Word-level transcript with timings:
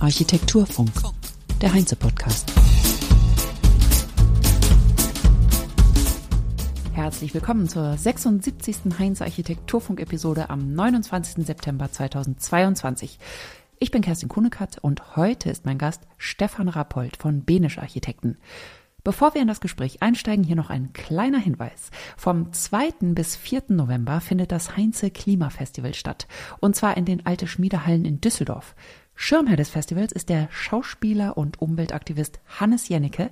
Architekturfunk, 0.00 0.90
der 1.60 1.74
Heinze-Podcast. 1.74 2.50
Herzlich 6.94 7.34
willkommen 7.34 7.68
zur 7.68 7.94
76. 7.94 8.98
Heinz 8.98 9.20
Architekturfunk-Episode 9.20 10.48
am 10.48 10.72
29. 10.72 11.44
September 11.44 11.92
2022. 11.92 13.18
Ich 13.78 13.90
bin 13.90 14.00
Kerstin 14.00 14.30
Kunekat 14.30 14.78
und 14.78 15.14
heute 15.14 15.50
ist 15.50 15.66
mein 15.66 15.76
Gast 15.76 16.04
Stefan 16.16 16.70
Rappold 16.70 17.18
von 17.18 17.44
Benisch 17.44 17.76
Architekten. 17.76 18.38
Bevor 19.04 19.34
wir 19.34 19.42
in 19.42 19.48
das 19.48 19.60
Gespräch 19.60 20.02
einsteigen, 20.02 20.44
hier 20.44 20.56
noch 20.56 20.70
ein 20.70 20.92
kleiner 20.92 21.38
Hinweis. 21.38 21.90
Vom 22.16 22.52
2. 22.52 23.14
bis 23.14 23.36
4. 23.36 23.64
November 23.68 24.20
findet 24.20 24.50
das 24.50 24.76
Heinze 24.76 25.10
Klimafestival 25.10 25.94
statt. 25.94 26.26
Und 26.60 26.74
zwar 26.74 26.96
in 26.96 27.04
den 27.04 27.24
Alte 27.24 27.46
Schmiedehallen 27.46 28.04
in 28.04 28.20
Düsseldorf. 28.20 28.74
Schirmherr 29.20 29.56
des 29.56 29.68
Festivals 29.68 30.12
ist 30.12 30.28
der 30.28 30.46
Schauspieler 30.52 31.36
und 31.36 31.60
Umweltaktivist 31.60 32.38
Hannes 32.46 32.88
Jennecke, 32.88 33.30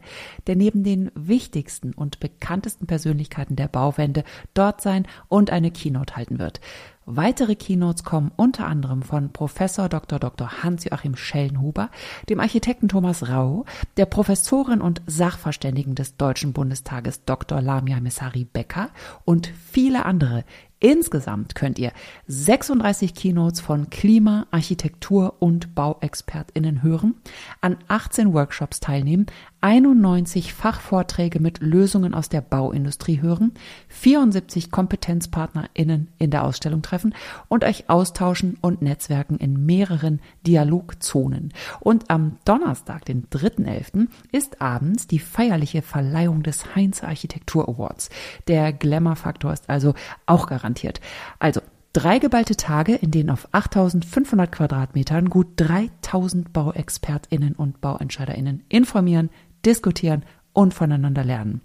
der 0.48 0.56
neben 0.56 0.82
den 0.82 1.12
wichtigsten 1.14 1.94
und 1.94 2.18
bekanntesten 2.18 2.88
Persönlichkeiten 2.88 3.54
der 3.54 3.68
Bauwende 3.68 4.24
dort 4.52 4.80
sein 4.80 5.06
und 5.28 5.50
eine 5.50 5.70
Keynote 5.70 6.16
halten 6.16 6.40
wird. 6.40 6.60
Weitere 7.08 7.54
Keynotes 7.54 8.02
kommen 8.02 8.32
unter 8.34 8.66
anderem 8.66 9.02
von 9.02 9.32
Professor 9.32 9.88
Dr. 9.88 10.18
Dr. 10.18 10.64
Hans-Joachim 10.64 11.14
Schellenhuber, 11.14 11.90
dem 12.28 12.40
Architekten 12.40 12.88
Thomas 12.88 13.28
Rau, 13.28 13.64
der 13.96 14.06
Professorin 14.06 14.80
und 14.80 15.02
Sachverständigen 15.06 15.94
des 15.94 16.16
Deutschen 16.16 16.52
Bundestages 16.52 17.24
Dr. 17.24 17.62
Lamia 17.62 18.00
Messari 18.00 18.44
Becker 18.44 18.90
und 19.24 19.46
viele 19.46 20.04
andere, 20.04 20.42
Insgesamt 20.78 21.54
könnt 21.54 21.78
ihr 21.78 21.92
36 22.26 23.14
Keynotes 23.14 23.60
von 23.60 23.88
Klima-, 23.88 24.46
Architektur- 24.50 25.36
und 25.38 25.74
BauexpertInnen 25.74 26.82
hören, 26.82 27.14
an 27.62 27.78
18 27.88 28.34
Workshops 28.34 28.80
teilnehmen, 28.80 29.26
91 29.60 30.52
Fachvorträge 30.52 31.40
mit 31.40 31.60
Lösungen 31.60 32.14
aus 32.14 32.28
der 32.28 32.40
Bauindustrie 32.40 33.20
hören, 33.20 33.52
74 33.88 34.70
KompetenzpartnerInnen 34.70 36.08
in 36.18 36.30
der 36.30 36.44
Ausstellung 36.44 36.82
treffen 36.82 37.14
und 37.48 37.64
euch 37.64 37.88
austauschen 37.88 38.58
und 38.60 38.82
netzwerken 38.82 39.38
in 39.38 39.66
mehreren 39.66 40.20
Dialogzonen. 40.46 41.52
Und 41.80 42.10
am 42.10 42.36
Donnerstag, 42.44 43.04
den 43.06 43.26
3.11., 43.28 44.08
ist 44.30 44.60
abends 44.60 45.06
die 45.06 45.18
feierliche 45.18 45.82
Verleihung 45.82 46.42
des 46.42 46.74
Heinz 46.74 47.02
Architektur 47.02 47.68
Awards. 47.68 48.10
Der 48.48 48.72
Glamour-Faktor 48.72 49.52
ist 49.52 49.68
also 49.68 49.94
auch 50.26 50.46
garantiert. 50.46 51.00
Also 51.38 51.60
drei 51.96 52.18
geballte 52.18 52.56
Tage, 52.56 52.94
in 52.94 53.10
denen 53.10 53.30
auf 53.30 53.48
8500 53.52 54.52
Quadratmetern 54.52 55.30
gut 55.30 55.48
3000 55.56 56.52
BauexpertInnen 56.52 57.54
und 57.54 57.80
BauentscheiderInnen 57.80 58.64
informieren, 58.68 59.30
diskutieren 59.66 60.24
und 60.52 60.72
voneinander 60.72 61.24
lernen. 61.24 61.60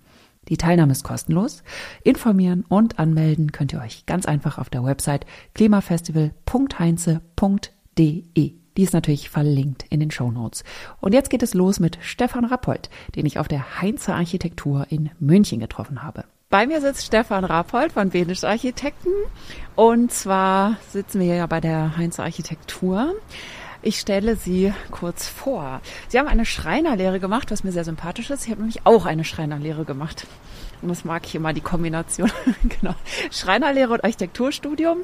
Die 0.50 0.58
Teilnahme 0.58 0.92
ist 0.92 1.04
kostenlos. 1.04 1.64
Informieren 2.04 2.66
und 2.68 3.00
anmelden 3.00 3.52
könnt 3.52 3.74
ihr 3.74 3.80
euch 3.80 4.08
ganz 4.08 4.26
einfach 4.26 4.58
auf 4.58 4.72
der 4.72 4.84
Website 4.84 5.28
klimafestival.heinze.de. 5.54 8.54
Die 8.78 8.84
ist 8.84 8.94
natürlich 8.94 9.30
verlinkt 9.30 9.86
in 9.90 10.00
den 10.00 10.12
Show 10.12 10.32
Notes. 10.32 10.64
Und 11.00 11.14
jetzt 11.14 11.30
geht 11.30 11.44
es 11.44 11.54
los 11.54 11.80
mit 11.80 12.00
Stefan 12.02 12.46
Rappold, 12.46 12.90
den 13.16 13.26
ich 13.26 13.38
auf 13.38 13.48
der 13.48 13.82
Heinze 13.82 14.16
Architektur 14.16 14.88
in 14.90 15.12
München 15.20 15.60
getroffen 15.60 16.02
habe. 16.04 16.24
Bei 16.50 16.66
mir 16.68 16.82
sitzt 16.82 17.06
Stefan 17.06 17.46
Rappold 17.46 17.94
von 17.94 18.10
Benisch 18.10 18.44
Architekten. 18.44 19.12
Und 19.76 20.12
zwar 20.12 20.78
sitzen 20.90 21.22
wir 21.22 21.36
ja 21.36 21.48
bei 21.48 21.62
der 21.62 21.96
Heinz 21.98 22.20
Architektur. 22.20 23.14
Ich 23.84 24.00
stelle 24.00 24.36
Sie 24.36 24.74
kurz 24.92 25.28
vor. 25.28 25.82
Sie 26.08 26.20
haben 26.20 26.28
eine 26.28 26.46
Schreinerlehre 26.46 27.20
gemacht, 27.20 27.50
was 27.50 27.64
mir 27.64 27.72
sehr 27.72 27.84
sympathisch 27.84 28.30
ist. 28.30 28.46
Ich 28.46 28.52
habe 28.52 28.62
nämlich 28.62 28.86
auch 28.86 29.06
eine 29.06 29.24
Schreinerlehre 29.24 29.86
gemacht. 29.86 30.28
Und 30.84 30.90
das 30.90 31.04
mag 31.04 31.26
ich 31.26 31.34
immer, 31.34 31.52
die 31.54 31.62
Kombination. 31.62 32.32
genau. 32.80 32.94
Schreinerlehre 33.32 33.94
und 33.94 34.04
Architekturstudium 34.04 35.00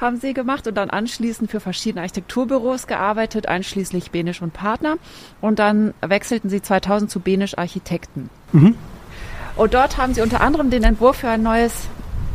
haben 0.00 0.16
Sie 0.16 0.34
gemacht 0.34 0.66
und 0.66 0.74
dann 0.74 0.90
anschließend 0.90 1.50
für 1.50 1.60
verschiedene 1.60 2.02
Architekturbüros 2.02 2.88
gearbeitet, 2.88 3.46
einschließlich 3.46 4.10
Benisch 4.10 4.42
und 4.42 4.52
Partner. 4.52 4.96
Und 5.40 5.60
dann 5.60 5.94
wechselten 6.00 6.50
Sie 6.50 6.60
2000 6.60 7.10
zu 7.10 7.20
Benisch 7.20 7.56
Architekten. 7.56 8.30
Mhm. 8.52 8.76
Und 9.54 9.74
dort 9.74 9.96
haben 9.96 10.14
sie 10.14 10.22
unter 10.22 10.40
anderem 10.40 10.70
den 10.70 10.84
Entwurf 10.84 11.16
für 11.16 11.28
ein 11.28 11.42
neues 11.42 11.88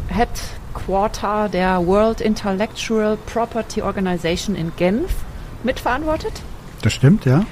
Headquarter 0.10 1.48
der 1.48 1.86
World 1.88 2.20
Intellectual 2.20 3.18
Property 3.26 3.82
Organization 3.82 4.56
in 4.56 4.74
Genf 4.76 5.14
mitverantwortet. 5.64 6.42
Das 6.82 6.94
stimmt, 6.94 7.26
ja. 7.26 7.46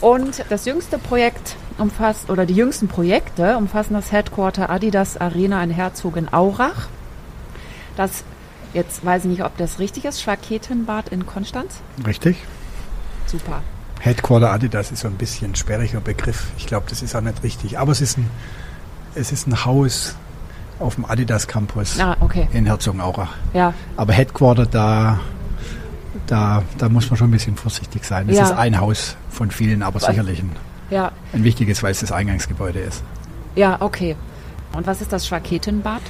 Und 0.00 0.44
das 0.48 0.64
jüngste 0.64 0.98
Projekt 0.98 1.56
umfasst, 1.76 2.30
oder 2.30 2.46
die 2.46 2.54
jüngsten 2.54 2.88
Projekte 2.88 3.56
umfassen 3.56 3.94
das 3.94 4.12
Headquarter 4.12 4.70
Adidas 4.70 5.16
Arena 5.16 5.62
in 5.62 5.70
Herzogenaurach. 5.70 6.88
Das, 7.96 8.24
jetzt 8.74 9.04
weiß 9.04 9.24
ich 9.24 9.30
nicht, 9.30 9.44
ob 9.44 9.56
das 9.56 9.78
richtig 9.78 10.04
ist, 10.04 10.22
Schwaketenbad 10.22 11.08
in 11.08 11.26
Konstanz? 11.26 11.80
Richtig. 12.06 12.36
Super. 13.26 13.62
Headquarter 14.00 14.52
Adidas 14.52 14.92
ist 14.92 15.00
so 15.00 15.08
ein 15.08 15.14
bisschen 15.14 15.52
ein 15.52 15.54
sperriger 15.56 16.00
Begriff. 16.00 16.46
Ich 16.56 16.66
glaube, 16.66 16.86
das 16.88 17.02
ist 17.02 17.16
auch 17.16 17.20
nicht 17.20 17.42
richtig. 17.42 17.78
Aber 17.78 17.90
es 17.90 18.00
ist 18.00 18.16
ein 18.16 18.30
es 19.14 19.32
ist 19.32 19.46
ein 19.46 19.64
Haus 19.64 20.14
auf 20.78 20.94
dem 20.94 21.04
Adidas 21.04 21.48
Campus 21.48 21.98
ah, 21.98 22.16
okay. 22.20 22.48
in 22.52 22.66
Herzogenaurach. 22.66 23.34
Ja. 23.52 23.74
Aber 23.96 24.12
Headquarter, 24.12 24.66
da, 24.66 25.18
da, 26.26 26.62
da 26.78 26.88
muss 26.88 27.08
man 27.10 27.16
schon 27.16 27.28
ein 27.28 27.32
bisschen 27.32 27.56
vorsichtig 27.56 28.04
sein. 28.04 28.28
Es 28.28 28.36
ja. 28.36 28.44
ist 28.44 28.52
ein 28.52 28.80
Haus 28.80 29.16
von 29.30 29.50
vielen, 29.50 29.82
aber 29.82 30.00
sicherlich 30.00 30.40
ein, 30.40 30.52
ja. 30.90 31.12
ein 31.32 31.44
wichtiges, 31.44 31.82
weil 31.82 31.92
es 31.92 32.00
das 32.00 32.12
Eingangsgebäude 32.12 32.80
ist. 32.80 33.02
Ja, 33.54 33.76
okay. 33.80 34.16
Und 34.72 34.86
was 34.86 35.00
ist 35.00 35.12
das 35.12 35.26
Schwaketenbad? 35.26 36.02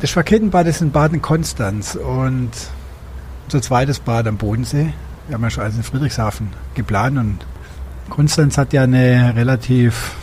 Das 0.00 0.10
Schwaketenbad 0.10 0.66
ist 0.66 0.82
ein 0.82 0.90
Bad 0.90 1.12
in 1.12 1.22
Konstanz 1.22 1.94
und 1.94 2.50
unser 3.46 3.62
zweites 3.62 4.00
Bad 4.00 4.26
am 4.26 4.36
Bodensee. 4.36 4.92
Wir 5.26 5.34
haben 5.34 5.42
ja 5.42 5.50
schon 5.50 5.64
alles 5.64 5.76
in 5.76 5.82
Friedrichshafen 5.82 6.50
geplant 6.74 7.18
und 7.18 7.38
Konstanz 8.10 8.58
hat 8.58 8.72
ja 8.72 8.82
eine 8.82 9.34
relativ 9.34 10.14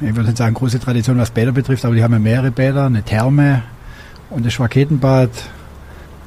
ich 0.00 0.14
würde 0.14 0.28
nicht 0.28 0.38
sagen 0.38 0.54
große 0.54 0.80
Tradition, 0.80 1.18
was 1.18 1.30
Bäder 1.30 1.52
betrifft, 1.52 1.84
aber 1.84 1.94
die 1.94 2.02
haben 2.02 2.12
ja 2.12 2.18
mehrere 2.18 2.50
Bäder, 2.50 2.86
eine 2.86 3.02
Therme 3.02 3.62
und 4.30 4.44
das 4.44 4.52
Schwaketenbad 4.52 5.30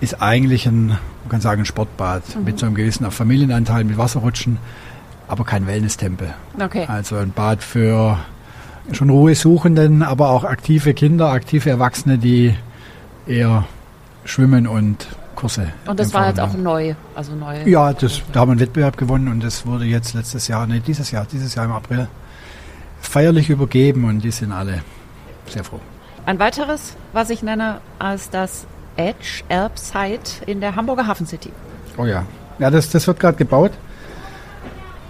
ist 0.01 0.21
eigentlich 0.21 0.65
ein, 0.65 0.87
man 0.87 1.29
kann 1.29 1.41
sagen, 1.41 1.61
ein 1.61 1.65
Sportbad 1.65 2.35
mhm. 2.35 2.43
mit 2.45 2.59
so 2.59 2.65
einem 2.65 2.75
gewissen 2.75 3.09
Familienanteil, 3.11 3.83
mit 3.83 3.97
Wasserrutschen, 3.97 4.57
aber 5.27 5.43
kein 5.43 5.67
Wellness-Tempel. 5.67 6.33
Okay. 6.59 6.85
Also 6.87 7.17
ein 7.17 7.31
Bad 7.31 7.63
für 7.63 8.17
schon 8.91 9.09
Ruhesuchenden, 9.09 10.01
aber 10.03 10.29
auch 10.29 10.43
aktive 10.43 10.93
Kinder, 10.93 11.29
aktive 11.29 11.69
Erwachsene, 11.69 12.17
die 12.17 12.55
eher 13.27 13.65
schwimmen 14.25 14.67
und 14.67 15.07
Kurse. 15.35 15.69
Und 15.85 15.99
das 15.99 16.13
war 16.13 16.27
jetzt 16.27 16.39
auch 16.39 16.53
neu, 16.53 16.95
also 17.15 17.33
neu. 17.33 17.63
Ja, 17.65 17.93
das, 17.93 18.21
da 18.33 18.41
haben 18.41 18.49
wir 18.49 18.51
einen 18.53 18.59
Wettbewerb 18.59 18.97
gewonnen 18.97 19.27
und 19.29 19.41
das 19.43 19.65
wurde 19.65 19.85
jetzt 19.85 20.13
letztes 20.13 20.47
Jahr, 20.47 20.67
nee, 20.67 20.81
dieses 20.85 21.11
Jahr, 21.11 21.25
dieses 21.31 21.55
Jahr 21.55 21.65
im 21.65 21.71
April 21.71 22.07
feierlich 23.01 23.49
übergeben 23.49 24.03
und 24.03 24.21
die 24.21 24.31
sind 24.31 24.51
alle 24.51 24.81
sehr 25.47 25.63
froh. 25.63 25.79
Ein 26.25 26.39
weiteres, 26.39 26.95
was 27.13 27.29
ich 27.29 27.41
nenne, 27.41 27.79
als 27.97 28.29
das 28.29 28.67
Edge 28.99 29.43
Site 29.75 30.45
in 30.45 30.59
der 30.59 30.75
Hamburger 30.75 31.07
Hafen 31.07 31.25
City. 31.25 31.51
Oh 31.97 32.05
ja, 32.05 32.25
ja, 32.59 32.69
das, 32.69 32.89
das 32.89 33.07
wird 33.07 33.19
gerade 33.19 33.37
gebaut. 33.37 33.71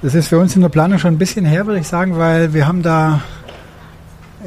Das 0.02 0.16
ist 0.16 0.28
für 0.28 0.40
uns 0.40 0.56
in 0.56 0.62
der 0.62 0.70
Planung 0.70 1.00
schon 1.00 1.16
ein 1.16 1.18
bisschen 1.18 1.44
her, 1.44 1.66
würde 1.66 1.80
ich 1.82 1.88
sagen, 1.88 2.18
weil 2.18 2.54
wir 2.54 2.68
haben 2.68 2.84
da 2.84 3.22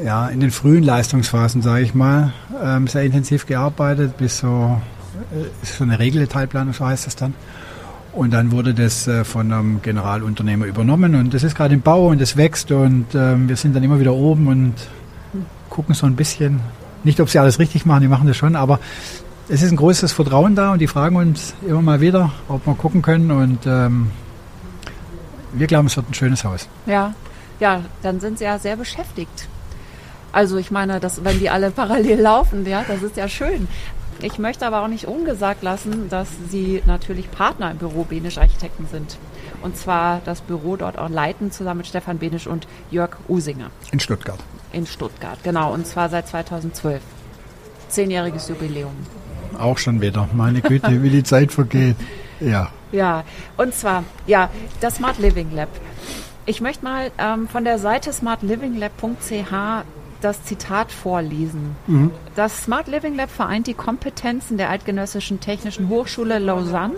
ja, 0.03 0.27
in 0.27 0.39
den 0.39 0.51
frühen 0.51 0.83
Leistungsphasen, 0.83 1.61
sage 1.61 1.83
ich 1.83 1.93
mal, 1.93 2.33
ähm, 2.63 2.87
sehr 2.87 3.03
intensiv 3.03 3.45
gearbeitet, 3.45 4.17
bis 4.17 4.39
so, 4.39 4.81
äh, 5.31 5.65
so 5.65 5.83
eine 5.83 5.99
Regeldetailplanung, 5.99 6.73
so 6.73 6.85
heißt 6.85 7.05
das 7.05 7.15
dann. 7.15 7.35
Und 8.13 8.31
dann 8.31 8.51
wurde 8.51 8.73
das 8.73 9.07
äh, 9.07 9.23
von 9.23 9.51
einem 9.51 9.81
Generalunternehmer 9.81 10.65
übernommen 10.65 11.15
und 11.15 11.33
das 11.33 11.43
ist 11.43 11.55
gerade 11.55 11.73
im 11.73 11.81
Bau 11.81 12.07
und 12.07 12.21
es 12.21 12.37
wächst 12.37 12.71
und 12.71 13.07
ähm, 13.13 13.49
wir 13.49 13.55
sind 13.55 13.75
dann 13.75 13.83
immer 13.83 13.99
wieder 13.99 14.13
oben 14.13 14.47
und 14.47 14.73
gucken 15.69 15.95
so 15.95 16.05
ein 16.05 16.15
bisschen, 16.15 16.59
nicht 17.03 17.19
ob 17.19 17.29
sie 17.29 17.39
alles 17.39 17.59
richtig 17.59 17.85
machen, 17.85 18.01
die 18.01 18.07
machen 18.07 18.27
das 18.27 18.37
schon, 18.37 18.55
aber 18.55 18.79
es 19.49 19.61
ist 19.61 19.71
ein 19.71 19.77
großes 19.77 20.11
Vertrauen 20.13 20.55
da 20.55 20.73
und 20.73 20.79
die 20.79 20.87
fragen 20.87 21.15
uns 21.15 21.53
immer 21.67 21.81
mal 21.81 22.01
wieder, 22.01 22.31
ob 22.47 22.65
wir 22.65 22.75
gucken 22.75 23.01
können 23.01 23.31
und 23.31 23.65
ähm, 23.65 24.09
wir 25.53 25.67
glauben, 25.67 25.87
es 25.87 25.95
wird 25.95 26.09
ein 26.09 26.13
schönes 26.13 26.43
Haus. 26.43 26.67
Ja, 26.85 27.13
ja, 27.59 27.81
dann 28.01 28.19
sind 28.19 28.39
sie 28.39 28.45
ja 28.45 28.57
sehr 28.57 28.75
beschäftigt. 28.75 29.47
Also 30.31 30.57
ich 30.57 30.71
meine, 30.71 30.99
dass, 30.99 31.23
wenn 31.23 31.39
die 31.39 31.49
alle 31.49 31.71
parallel 31.71 32.21
laufen, 32.21 32.65
ja, 32.65 32.83
das 32.87 33.03
ist 33.03 33.17
ja 33.17 33.27
schön. 33.27 33.67
Ich 34.21 34.39
möchte 34.39 34.65
aber 34.65 34.83
auch 34.83 34.87
nicht 34.87 35.07
ungesagt 35.07 35.63
lassen, 35.63 36.07
dass 36.07 36.29
Sie 36.49 36.81
natürlich 36.85 37.29
Partner 37.31 37.71
im 37.71 37.77
Büro 37.77 38.03
Benisch 38.03 38.37
Architekten 38.37 38.87
sind. 38.89 39.17
Und 39.61 39.75
zwar 39.75 40.21
das 40.23 40.41
Büro 40.41 40.77
dort 40.77 40.97
auch 40.97 41.09
leiten, 41.09 41.51
zusammen 41.51 41.79
mit 41.79 41.87
Stefan 41.87 42.19
Benisch 42.19 42.47
und 42.47 42.67
Jörg 42.91 43.17
Usinger. 43.27 43.71
In 43.91 43.99
Stuttgart. 43.99 44.39
In 44.71 44.85
Stuttgart, 44.85 45.39
genau. 45.43 45.73
Und 45.73 45.87
zwar 45.87 46.09
seit 46.09 46.27
2012. 46.27 47.01
Zehnjähriges 47.89 48.49
Jubiläum. 48.49 48.95
Auch 49.55 49.77
schon 49.77 50.01
wieder. 50.01 50.27
Meine 50.33 50.61
Güte, 50.61 51.03
wie 51.03 51.09
die 51.09 51.23
Zeit 51.23 51.51
vergeht. 51.51 51.95
Ja. 52.39 52.69
Ja, 52.91 53.23
und 53.57 53.73
zwar, 53.73 54.03
ja, 54.27 54.49
das 54.79 54.95
Smart 54.95 55.17
Living 55.17 55.51
Lab. 55.55 55.69
Ich 56.45 56.61
möchte 56.61 56.83
mal 56.83 57.09
ähm, 57.17 57.47
von 57.47 57.63
der 57.63 57.79
Seite 57.79 58.13
smartlivinglab.ch 58.13 59.83
das 60.21 60.43
Zitat 60.43 60.91
vorlesen. 60.91 61.75
Mhm. 61.87 62.11
Das 62.35 62.63
Smart 62.63 62.87
Living 62.87 63.15
Lab 63.15 63.29
vereint 63.29 63.67
die 63.67 63.73
Kompetenzen 63.73 64.57
der 64.57 64.69
Eidgenössischen 64.69 65.39
Technischen 65.39 65.89
Hochschule 65.89 66.39
Lausanne, 66.39 66.95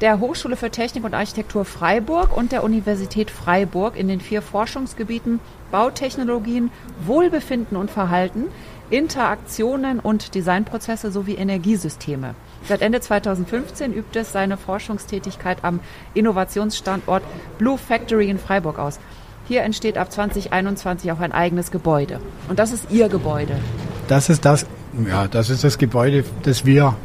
der 0.00 0.20
Hochschule 0.20 0.56
für 0.56 0.70
Technik 0.70 1.04
und 1.04 1.14
Architektur 1.14 1.64
Freiburg 1.64 2.36
und 2.36 2.52
der 2.52 2.62
Universität 2.62 3.30
Freiburg 3.30 3.96
in 3.96 4.08
den 4.08 4.20
vier 4.20 4.42
Forschungsgebieten 4.42 5.40
Bautechnologien, 5.70 6.70
Wohlbefinden 7.04 7.76
und 7.76 7.90
Verhalten, 7.90 8.44
Interaktionen 8.90 9.98
und 9.98 10.34
Designprozesse 10.34 11.10
sowie 11.10 11.34
Energiesysteme. 11.34 12.34
Seit 12.68 12.82
Ende 12.82 13.00
2015 13.00 13.92
übt 13.92 14.18
es 14.18 14.32
seine 14.32 14.56
Forschungstätigkeit 14.56 15.58
am 15.62 15.80
Innovationsstandort 16.14 17.24
Blue 17.58 17.78
Factory 17.78 18.30
in 18.30 18.38
Freiburg 18.38 18.78
aus. 18.78 19.00
Hier 19.48 19.62
entsteht 19.62 19.98
ab 19.98 20.10
2021 20.10 21.10
auch 21.12 21.20
ein 21.20 21.32
eigenes 21.32 21.70
Gebäude. 21.70 22.20
Und 22.48 22.58
das 22.58 22.72
ist 22.72 22.90
Ihr 22.90 23.08
Gebäude. 23.08 23.56
Das 24.08 24.28
ist 24.28 24.44
das, 24.44 24.66
ja, 25.08 25.26
das 25.28 25.50
ist 25.50 25.64
das 25.64 25.78
Gebäude, 25.78 26.24
das 26.42 26.64
wir 26.64 26.96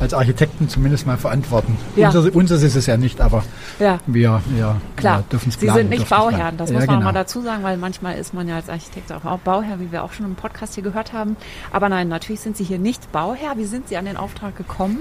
als 0.00 0.14
Architekten 0.14 0.68
zumindest 0.68 1.06
mal 1.06 1.16
verantworten. 1.16 1.76
Ja. 1.96 2.08
Unser, 2.08 2.34
unseres 2.34 2.62
ist 2.62 2.76
es 2.76 2.86
ja 2.86 2.96
nicht, 2.96 3.20
aber 3.20 3.44
ja. 3.78 3.98
wir, 4.06 4.42
wir, 4.46 4.76
Klar. 4.96 5.24
dürfen 5.30 5.48
es 5.48 5.56
planen. 5.56 5.74
Sie 5.74 5.80
sind 5.80 5.90
nicht 5.90 6.08
Bauherren, 6.08 6.56
das 6.56 6.70
ja, 6.70 6.78
muss 6.78 6.86
man 6.86 6.96
genau. 6.96 7.06
mal 7.06 7.12
dazu 7.12 7.42
sagen, 7.42 7.62
weil 7.62 7.76
manchmal 7.76 8.18
ist 8.18 8.34
man 8.34 8.48
ja 8.48 8.56
als 8.56 8.68
Architekt 8.68 9.12
auch 9.12 9.38
Bauherr, 9.38 9.80
wie 9.80 9.92
wir 9.92 10.04
auch 10.04 10.12
schon 10.12 10.26
im 10.26 10.34
Podcast 10.34 10.74
hier 10.74 10.82
gehört 10.82 11.12
haben. 11.12 11.36
Aber 11.72 11.88
nein, 11.88 12.08
natürlich 12.08 12.40
sind 12.40 12.56
Sie 12.56 12.64
hier 12.64 12.78
nicht 12.78 13.12
Bauherr. 13.12 13.56
Wie 13.56 13.64
sind 13.64 13.88
Sie 13.88 13.96
an 13.96 14.04
den 14.04 14.16
Auftrag 14.16 14.56
gekommen? 14.56 14.98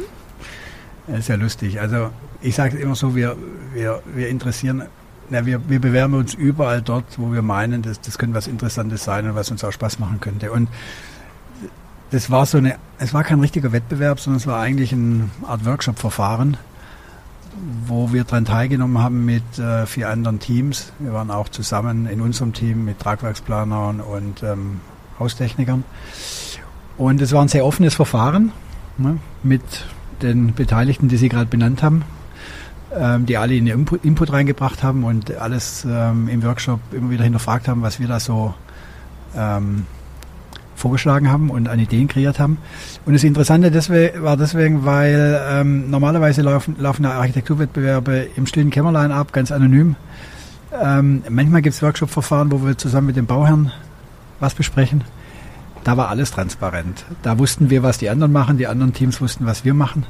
Das 1.08 1.20
ist 1.20 1.28
ja 1.28 1.36
lustig. 1.36 1.80
Also 1.80 2.10
ich 2.42 2.56
sage 2.56 2.78
immer 2.78 2.96
so, 2.96 3.16
wir, 3.16 3.36
wir, 3.74 4.02
wir 4.14 4.30
interessieren 4.30 4.84
na, 5.30 5.46
wir, 5.46 5.68
wir 5.70 5.80
bewerben 5.80 6.14
uns 6.14 6.34
überall 6.34 6.82
dort, 6.82 7.18
wo 7.18 7.32
wir 7.34 7.42
meinen, 7.42 7.82
dass, 7.82 8.00
das 8.00 8.18
könnte 8.18 8.36
was 8.36 8.48
Interessantes 8.48 9.04
sein 9.04 9.28
und 9.28 9.36
was 9.36 9.50
uns 9.50 9.64
auch 9.64 9.72
Spaß 9.72 10.00
machen 10.00 10.20
könnte. 10.20 10.52
Und 10.52 10.70
das 12.12 12.30
war 12.30 12.46
so 12.46 12.58
eine, 12.58 12.76
es 12.98 13.14
war 13.14 13.24
kein 13.24 13.40
richtiger 13.40 13.72
Wettbewerb, 13.72 14.20
sondern 14.20 14.38
es 14.38 14.48
war 14.48 14.62
eigentlich 14.62 14.94
eine 14.94 15.30
Art 15.48 15.66
Workshop-Verfahren, 15.66 16.58
wo 17.88 18.14
wir 18.14 18.24
daran 18.24 18.46
teilgenommen 18.46 19.00
haben 19.00 19.26
mit 19.26 19.60
äh, 19.60 19.86
vier 19.86 20.10
anderen 20.10 20.40
Teams. 20.40 20.92
Wir 21.00 21.14
waren 21.14 21.32
auch 21.32 21.50
zusammen 21.50 22.06
in 22.06 22.22
unserem 22.22 22.54
Team 22.54 22.86
mit 22.86 23.00
Tragwerksplanern 23.00 24.02
und 24.02 24.44
ähm, 24.44 24.82
Haustechnikern. 25.20 25.84
Und 26.98 27.22
es 27.22 27.32
war 27.32 27.42
ein 27.42 27.48
sehr 27.48 27.66
offenes 27.66 27.96
Verfahren 27.96 28.52
ne, 28.98 29.18
mit 29.44 29.64
den 30.22 30.54
Beteiligten, 30.54 31.08
die 31.08 31.18
Sie 31.18 31.30
gerade 31.30 31.48
benannt 31.48 31.84
haben, 31.84 32.04
ähm, 32.94 33.26
die 33.26 33.38
alle 33.38 33.56
in 33.56 33.68
ihr 33.68 33.74
Input, 33.74 34.06
Input 34.06 34.32
reingebracht 34.32 34.84
haben 34.84 35.04
und 35.04 35.36
alles 35.36 35.86
ähm, 35.90 36.30
im 36.30 36.44
Workshop 36.44 36.80
immer 36.92 37.10
wieder 37.10 37.24
hinterfragt 37.24 37.68
haben, 37.68 37.82
was 37.82 38.00
wir 38.00 38.08
da 38.08 38.20
so 38.20 38.54
ähm, 39.36 39.86
vorgeschlagen 40.76 41.32
haben 41.32 41.50
und 41.50 41.68
an 41.68 41.80
Ideen 41.80 42.08
kreiert 42.08 42.40
haben. 42.40 42.58
Und 43.06 43.14
das 43.14 43.24
Interessante 43.24 43.72
deswegen, 43.72 44.22
war 44.24 44.38
deswegen, 44.38 44.86
weil 44.86 45.42
ähm, 45.50 45.90
normalerweise 45.90 46.42
laufen, 46.42 46.76
laufen 46.80 47.06
Architekturwettbewerbe 47.06 48.28
im 48.36 48.46
stillen 48.46 48.70
Kämmerlein 48.70 49.12
ab, 49.12 49.34
ganz 49.34 49.52
anonym. 49.52 49.96
Ähm, 50.82 51.24
manchmal 51.30 51.62
gibt 51.62 51.76
es 51.76 51.82
Workshop-Verfahren, 51.82 52.52
wo 52.52 52.66
wir 52.66 52.78
zusammen 52.78 53.08
mit 53.08 53.16
dem 53.16 53.26
Bauherrn 53.26 53.72
was 54.40 54.54
besprechen. 54.54 55.04
Da 55.84 55.98
war 55.98 56.10
alles 56.10 56.32
transparent. 56.32 57.06
Da 57.22 57.38
wussten 57.38 57.70
wir, 57.70 57.84
was 57.84 57.98
die 57.98 58.10
anderen 58.10 58.32
machen, 58.32 58.58
die 58.58 58.68
anderen 58.68 58.94
Teams 58.94 59.22
wussten, 59.22 59.46
was 59.46 59.64
wir 59.64 59.74
machen. 59.74 60.06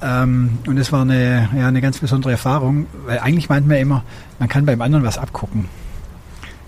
Ähm, 0.00 0.58
und 0.66 0.78
es 0.78 0.92
war 0.92 1.02
eine, 1.02 1.48
ja, 1.56 1.68
eine 1.68 1.80
ganz 1.80 1.98
besondere 1.98 2.32
Erfahrung, 2.32 2.86
weil 3.06 3.18
eigentlich 3.18 3.48
meint 3.48 3.66
man 3.66 3.76
immer, 3.76 4.04
man 4.38 4.48
kann 4.48 4.64
beim 4.64 4.80
anderen 4.80 5.04
was 5.04 5.18
abgucken. 5.18 5.66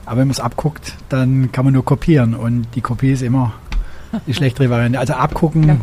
Aber 0.07 0.19
wenn 0.19 0.29
man 0.29 0.33
es 0.33 0.41
abguckt, 0.41 0.95
dann 1.09 1.51
kann 1.53 1.65
man 1.65 1.75
nur 1.75 1.85
kopieren 1.85 2.35
und 2.35 2.67
die 2.75 2.81
Kopie 2.81 3.13
ist 3.13 3.23
immer 3.23 3.53
die 4.27 4.35
schlechtere 4.35 4.71
Variante. 4.71 4.99
Also 4.99 5.15
abgucken, 5.15 5.69
ja. 5.69 5.77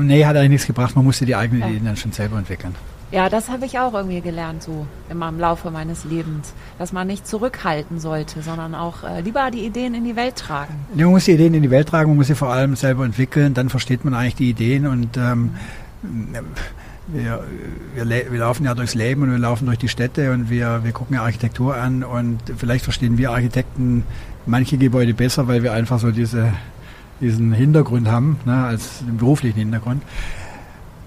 nee, 0.00 0.24
hat 0.24 0.36
eigentlich 0.36 0.50
nichts 0.50 0.66
gebracht. 0.66 0.96
Man 0.96 1.04
musste 1.04 1.26
die 1.26 1.36
eigenen 1.36 1.62
ja. 1.62 1.68
Ideen 1.68 1.84
dann 1.84 1.96
schon 1.96 2.12
selber 2.12 2.38
entwickeln. 2.38 2.74
Ja, 3.12 3.28
das 3.28 3.50
habe 3.50 3.66
ich 3.66 3.78
auch 3.78 3.92
irgendwie 3.92 4.22
gelernt, 4.22 4.62
so 4.62 4.86
immer 5.10 5.28
im 5.28 5.38
Laufe 5.38 5.70
meines 5.70 6.04
Lebens, 6.04 6.54
dass 6.78 6.92
man 6.92 7.06
nicht 7.06 7.26
zurückhalten 7.26 8.00
sollte, 8.00 8.40
sondern 8.40 8.74
auch 8.74 9.04
äh, 9.04 9.20
lieber 9.20 9.50
die 9.50 9.66
Ideen 9.66 9.94
in 9.94 10.04
die 10.04 10.16
Welt 10.16 10.36
tragen. 10.36 10.74
Ja, 10.94 11.04
man 11.04 11.12
muss 11.12 11.26
die 11.26 11.32
Ideen 11.32 11.52
in 11.52 11.62
die 11.62 11.70
Welt 11.70 11.90
tragen, 11.90 12.08
man 12.08 12.16
muss 12.16 12.28
sie 12.28 12.34
vor 12.34 12.48
allem 12.48 12.74
selber 12.74 13.04
entwickeln, 13.04 13.52
dann 13.52 13.68
versteht 13.68 14.06
man 14.06 14.14
eigentlich 14.14 14.36
die 14.36 14.48
Ideen 14.48 14.86
und 14.86 15.18
ähm, 15.18 15.56
wir, 17.08 17.44
wir, 17.94 18.08
wir, 18.08 18.38
laufen 18.38 18.64
ja 18.64 18.74
durchs 18.74 18.94
Leben 18.94 19.22
und 19.22 19.30
wir 19.32 19.38
laufen 19.38 19.66
durch 19.66 19.78
die 19.78 19.88
Städte 19.88 20.32
und 20.32 20.50
wir, 20.50 20.84
wir 20.84 20.92
gucken 20.92 21.16
ja 21.16 21.22
Architektur 21.22 21.76
an 21.76 22.04
und 22.04 22.38
vielleicht 22.56 22.84
verstehen 22.84 23.18
wir 23.18 23.30
Architekten 23.30 24.04
manche 24.46 24.78
Gebäude 24.78 25.14
besser, 25.14 25.48
weil 25.48 25.62
wir 25.62 25.72
einfach 25.72 25.98
so 25.98 26.10
diese, 26.10 26.52
diesen 27.20 27.52
Hintergrund 27.52 28.08
haben, 28.08 28.38
ne, 28.44 28.64
als 28.64 29.00
den 29.00 29.16
beruflichen 29.16 29.58
Hintergrund. 29.58 30.02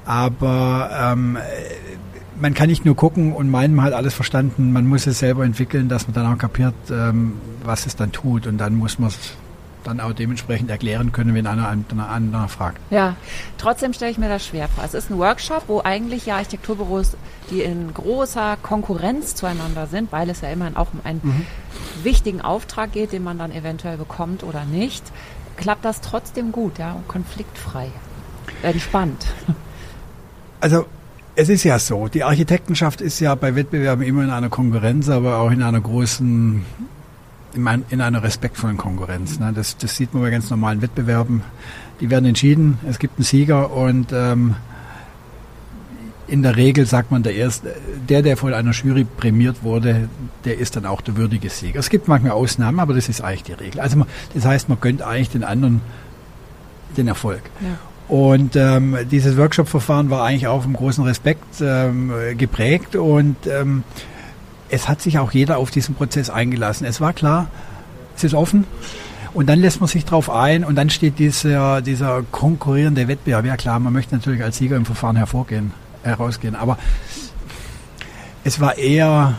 Aber 0.06 0.90
ähm, 0.94 1.38
man 2.40 2.54
kann 2.54 2.70
nicht 2.70 2.86
nur 2.86 2.96
gucken 2.96 3.34
und 3.34 3.50
meinen, 3.50 3.76
man 3.76 3.86
hat 3.86 3.94
alles 3.94 4.14
verstanden, 4.14 4.72
man 4.72 4.86
muss 4.88 5.08
es 5.08 5.20
selber 5.20 5.46
entwickeln, 5.46 5.90
dass 5.90 6.08
man 6.08 6.14
dann 6.14 6.32
auch 6.32 6.38
kapiert, 6.38 6.76
ähm, 6.92 7.34
was 7.64 7.86
es 7.86 7.96
dann 7.96 8.12
tut 8.12 8.48
und 8.48 8.58
dann 8.58 8.76
muss 8.76 9.00
man 9.00 9.10
es 9.10 9.36
dann 9.86 10.00
auch 10.00 10.14
dementsprechend 10.14 10.70
erklären 10.70 11.12
können, 11.12 11.34
wenn 11.34 11.48
einer 11.48 11.68
anderen 11.68 12.50
fragt. 12.50 12.80
Ja, 12.90 13.16
trotzdem 13.58 13.94
stelle 13.94 14.12
ich 14.12 14.18
mir 14.18 14.30
das 14.30 14.46
schwer 14.46 14.68
vor. 14.68 14.84
Es 14.84 14.94
ist 14.94 15.10
ein 15.10 15.18
Workshop, 15.18 15.64
wo 15.68 15.82
eigentlich 15.82 16.26
ja 16.26 16.36
Architekturbüros, 16.36 17.16
die 17.50 17.62
in 17.62 17.94
großer 17.94 18.58
Konkurrenz 18.62 19.36
zueinander 19.36 19.88
sind, 19.88 20.12
weil 20.12 20.30
es 20.30 20.42
ja 20.42 20.50
immerhin 20.50 20.76
auch 20.76 20.94
um 20.94 21.00
einen 21.04 21.22
mhm. 21.24 21.46
wichtigen 22.04 22.42
Auftrag 22.42 22.92
geht, 22.92 23.12
den 23.12 23.24
man 23.24 23.38
dann 23.38 23.52
eventuell 23.52 23.98
bekommt 23.98 24.44
oder 24.44 24.66
nicht, 24.66 25.04
klappt 25.58 25.86
das 25.86 26.02
trotzdem 26.02 26.52
gut, 26.52 26.78
ja, 26.80 26.94
und 26.94 27.08
konfliktfrei, 27.08 27.90
entspannt. 28.64 29.26
Also 30.62 30.86
es 31.36 31.50
ist 31.50 31.64
ja 31.64 31.78
so, 31.80 32.08
die 32.08 32.24
Architektenschaft 32.24 33.02
ist 33.02 33.20
ja 33.20 33.36
bei 33.36 33.56
Wettbewerben 33.56 34.04
immer 34.04 34.24
in 34.24 34.30
einer 34.30 34.50
Konkurrenz, 34.50 35.10
aber 35.10 35.38
auch 35.38 35.52
in 35.52 35.62
einer 35.62 35.82
großen 35.82 36.66
in, 37.56 38.02
einer 38.02 38.24
respektvollen 38.24 38.78
Konkurrenz. 38.78 39.40
Ne? 39.40 39.52
Das, 39.54 39.78
das 39.78 39.96
sieht 39.96 40.14
man 40.14 40.24
bei 40.24 40.30
ganz 40.30 40.50
normalen 40.50 40.82
Wettbewerben. 40.82 41.44
Die 42.00 42.10
werden 42.10 42.26
entschieden, 42.26 42.78
es 42.90 43.00
gibt 43.00 43.18
einen 43.18 43.24
Sieger 43.24 43.72
und 43.72 44.12
ähm, 44.12 44.56
in 46.28 46.42
der 46.42 46.56
Regel 46.56 46.86
sagt 46.86 47.12
man, 47.12 47.24
der, 47.24 47.36
erste, 47.36 47.76
der, 48.10 48.22
der 48.22 48.36
von 48.36 48.54
einer 48.54 48.72
Jury 48.72 49.06
prämiert 49.06 49.64
wurde, 49.64 50.10
der 50.44 50.58
ist 50.58 50.76
dann 50.76 50.86
auch 50.86 51.02
der 51.02 51.16
würdige 51.18 51.50
Sieger. 51.50 51.80
Es 51.80 51.90
gibt 51.90 52.08
manchmal 52.08 52.32
Ausnahmen, 52.32 52.80
aber 52.80 52.94
das 52.94 53.10
ist 53.10 53.22
eigentlich 53.22 53.44
die 53.44 53.54
Regel. 53.54 53.80
Also 53.80 53.98
man, 53.98 54.08
das 54.34 54.46
heißt, 54.46 54.68
man 54.68 54.80
gönnt 54.80 55.02
eigentlich 55.02 55.30
den 55.30 55.44
anderen 55.44 55.82
den 56.98 57.08
Erfolg. 57.08 57.42
Ja. 57.62 57.78
Und 58.08 58.56
ähm, 58.56 58.98
dieses 59.10 59.36
Workshop-Verfahren 59.38 60.10
war 60.10 60.24
eigentlich 60.24 60.48
auch 60.48 60.64
vom 60.64 60.74
großen 60.74 61.04
Respekt 61.04 61.62
ähm, 61.62 62.12
geprägt 62.38 62.96
und 62.96 63.36
ähm, 63.48 63.84
es 64.70 64.88
hat 64.88 65.02
sich 65.02 65.20
auch 65.20 65.32
jeder 65.32 65.58
auf 65.58 65.72
diesen 65.72 65.96
Prozess 65.96 66.30
eingelassen. 66.30 66.86
Es 66.86 67.02
war 67.02 67.14
klar, 67.14 67.48
es 68.16 68.24
ist 68.24 68.34
offen. 68.34 68.66
Und 69.34 69.48
dann 69.48 69.60
lässt 69.60 69.82
man 69.82 69.90
sich 69.90 70.06
darauf 70.06 70.30
ein 70.30 70.64
und 70.64 70.76
dann 70.76 70.90
steht 70.90 71.20
dieser, 71.20 71.82
dieser 71.82 72.24
konkurrierende 72.32 73.08
Wettbewerb. 73.10 73.46
Ja 73.46 73.58
klar, 73.58 73.80
man 73.80 73.92
möchte 73.92 74.16
natürlich 74.16 74.42
als 74.42 74.58
Sieger 74.58 74.78
im 74.78 74.86
Verfahren 74.86 75.18
hervorgehen, 75.18 75.74
herausgehen. 76.04 76.56
Aber 76.56 76.78
es 78.46 78.62
war 78.62 78.78
eher 78.78 79.36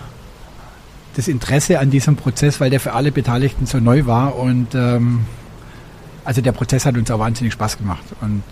das 1.16 1.28
Interesse 1.28 1.78
an 1.78 1.90
diesem 1.90 2.16
Prozess, 2.16 2.60
weil 2.60 2.68
der 2.68 2.78
für 2.78 2.92
alle 2.92 3.10
Beteiligten 3.10 3.64
so 3.64 3.78
neu 3.78 4.04
war. 4.04 4.36
Und 4.36 4.74
ähm, 4.74 5.24
also 6.26 6.42
der 6.42 6.52
Prozess 6.52 6.84
hat 6.84 6.96
uns 6.96 7.10
auch 7.10 7.18
wahnsinnig 7.18 7.54
Spaß 7.54 7.78
gemacht. 7.78 8.04
Und, 8.20 8.42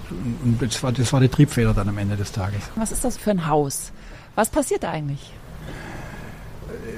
und 0.43 0.63
das, 0.63 0.83
war, 0.83 0.93
das 0.93 1.13
war 1.13 1.21
die 1.21 1.29
Triebfeder 1.29 1.75
dann 1.75 1.91
am 1.91 1.99
Ende 1.99 2.17
des 2.17 2.33
Tages. 2.33 2.63
Was 2.77 2.91
ist 2.91 3.05
das 3.05 3.19
für 3.19 3.33
ein 3.33 3.47
Haus? 3.47 3.93
Was 4.35 4.49
passiert 4.49 4.83
da 4.83 4.91
eigentlich? 4.91 5.35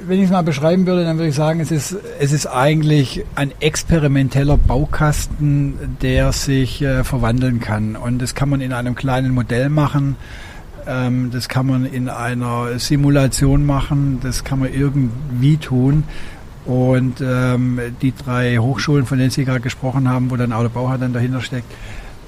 Wenn 0.07 0.19
ich 0.19 0.26
es 0.26 0.31
mal 0.31 0.43
beschreiben 0.43 0.87
würde, 0.87 1.05
dann 1.05 1.16
würde 1.16 1.28
ich 1.28 1.35
sagen, 1.35 1.61
es 1.61 1.71
ist, 1.71 1.97
es 2.21 2.33
ist 2.33 2.47
eigentlich 2.47 3.25
ein 3.35 3.52
experimenteller 3.61 4.57
Baukasten, 4.57 5.99
der 6.02 6.33
sich 6.33 6.83
äh, 6.83 7.05
verwandeln 7.05 7.61
kann. 7.61 7.97
Und 7.97 8.21
das 8.21 8.35
kann 8.35 8.49
man 8.49 8.61
in 8.61 8.73
einem 8.73 8.95
kleinen 8.95 9.33
Modell 9.33 9.69
machen. 9.69 10.16
Ähm, 10.87 11.31
das 11.33 11.49
kann 11.49 11.66
man 11.66 11.85
in 11.85 12.09
einer 12.09 12.78
Simulation 12.78 13.66
machen. 13.66 14.21
Das 14.23 14.45
kann 14.45 14.61
man 14.61 14.73
irgendwie 14.73 15.57
tun. 15.57 16.05
Und 16.64 17.21
ähm, 17.21 17.81
die 18.02 18.12
drei 18.14 18.59
Hochschulen, 18.59 19.07
von 19.07 19.19
denen 19.19 19.31
Sie 19.31 19.45
gerade 19.45 19.61
gesprochen 19.61 20.09
haben, 20.09 20.31
wo 20.31 20.37
dann 20.37 20.52
auch 20.52 20.62
der 20.62 20.69
Bauherr 20.69 20.99
dann 20.99 21.12
dahinter 21.12 21.40
steckt, 21.40 21.73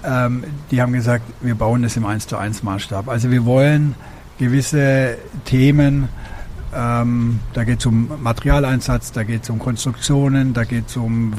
ähm, 0.04 0.44
die 0.70 0.80
haben 0.80 0.92
gesagt, 0.92 1.24
wir 1.40 1.54
bauen 1.54 1.82
das 1.82 1.96
im 1.96 2.06
1 2.06 2.28
zu 2.28 2.36
1 2.36 2.62
Maßstab. 2.62 3.08
Also 3.08 3.30
wir 3.30 3.44
wollen 3.44 3.94
gewisse 4.38 5.18
Themen 5.44 6.08
ähm, 6.74 7.40
da 7.54 7.64
geht 7.64 7.80
es 7.80 7.86
um 7.86 8.10
Materialeinsatz, 8.22 9.12
da 9.12 9.22
geht 9.22 9.44
es 9.44 9.50
um 9.50 9.58
Konstruktionen, 9.58 10.52
da 10.52 10.64
geht 10.64 10.88
es 10.88 10.96
um 10.96 11.32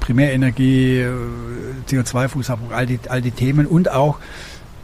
Primärenergie, 0.00 1.00
äh, 1.00 1.10
CO2-Fußabdruck, 1.88 2.72
all 2.72 2.86
die, 2.86 3.00
all 3.08 3.22
die 3.22 3.30
Themen 3.30 3.66
und 3.66 3.90
auch 3.90 4.18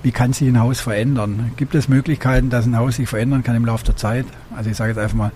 wie 0.03 0.13
kann 0.13 0.33
sich 0.33 0.49
ein 0.49 0.59
Haus 0.59 0.81
verändern? 0.81 1.53
Gibt 1.57 1.75
es 1.75 1.89
Möglichkeiten, 1.89 2.49
dass 2.49 2.65
ein 2.65 2.77
Haus 2.77 2.97
sich 2.97 3.09
verändern 3.09 3.43
kann 3.43 3.55
im 3.55 3.67
Laufe 3.67 3.85
der 3.85 3.97
Zeit? 3.97 4.25
Also 4.57 4.71
ich 4.71 4.77
sage 4.77 4.93
jetzt 4.93 4.99
einfach 4.99 5.17
mal, 5.17 5.33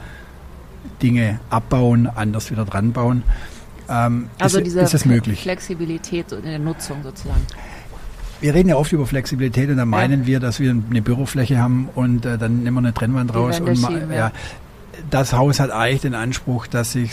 Dinge 1.03 1.41
abbauen, 1.51 2.07
anders 2.07 2.51
wieder 2.51 2.65
dran 2.65 2.93
bauen. 2.93 3.23
Ähm, 3.89 4.29
also 4.39 4.59
ist, 4.59 4.65
diese 4.65 4.81
ist? 4.81 5.43
Flexibilität 5.43 6.33
in 6.33 6.43
der 6.45 6.59
Nutzung 6.59 7.03
sozusagen. 7.03 7.43
Wir 8.45 8.53
reden 8.53 8.69
ja 8.69 8.77
oft 8.77 8.93
über 8.93 9.07
Flexibilität 9.07 9.71
und 9.71 9.79
dann 9.79 9.91
ja. 9.91 9.97
meinen 9.97 10.27
wir, 10.27 10.39
dass 10.39 10.61
wir 10.61 10.71
eine 10.71 11.01
Bürofläche 11.01 11.59
haben 11.59 11.89
und 11.95 12.27
äh, 12.27 12.37
dann 12.37 12.63
nehmen 12.63 12.75
wir 12.75 12.81
eine 12.81 12.93
Trennwand 12.93 13.35
raus. 13.35 13.59
Und 13.59 13.75
schieben, 13.75 14.11
ja. 14.11 14.17
ja. 14.17 14.33
Das 15.09 15.33
Haus 15.33 15.61
hat 15.61 15.71
eigentlich 15.71 16.03
den 16.03 16.15
Anspruch, 16.15 16.67
dass 16.67 16.93
sich 16.93 17.11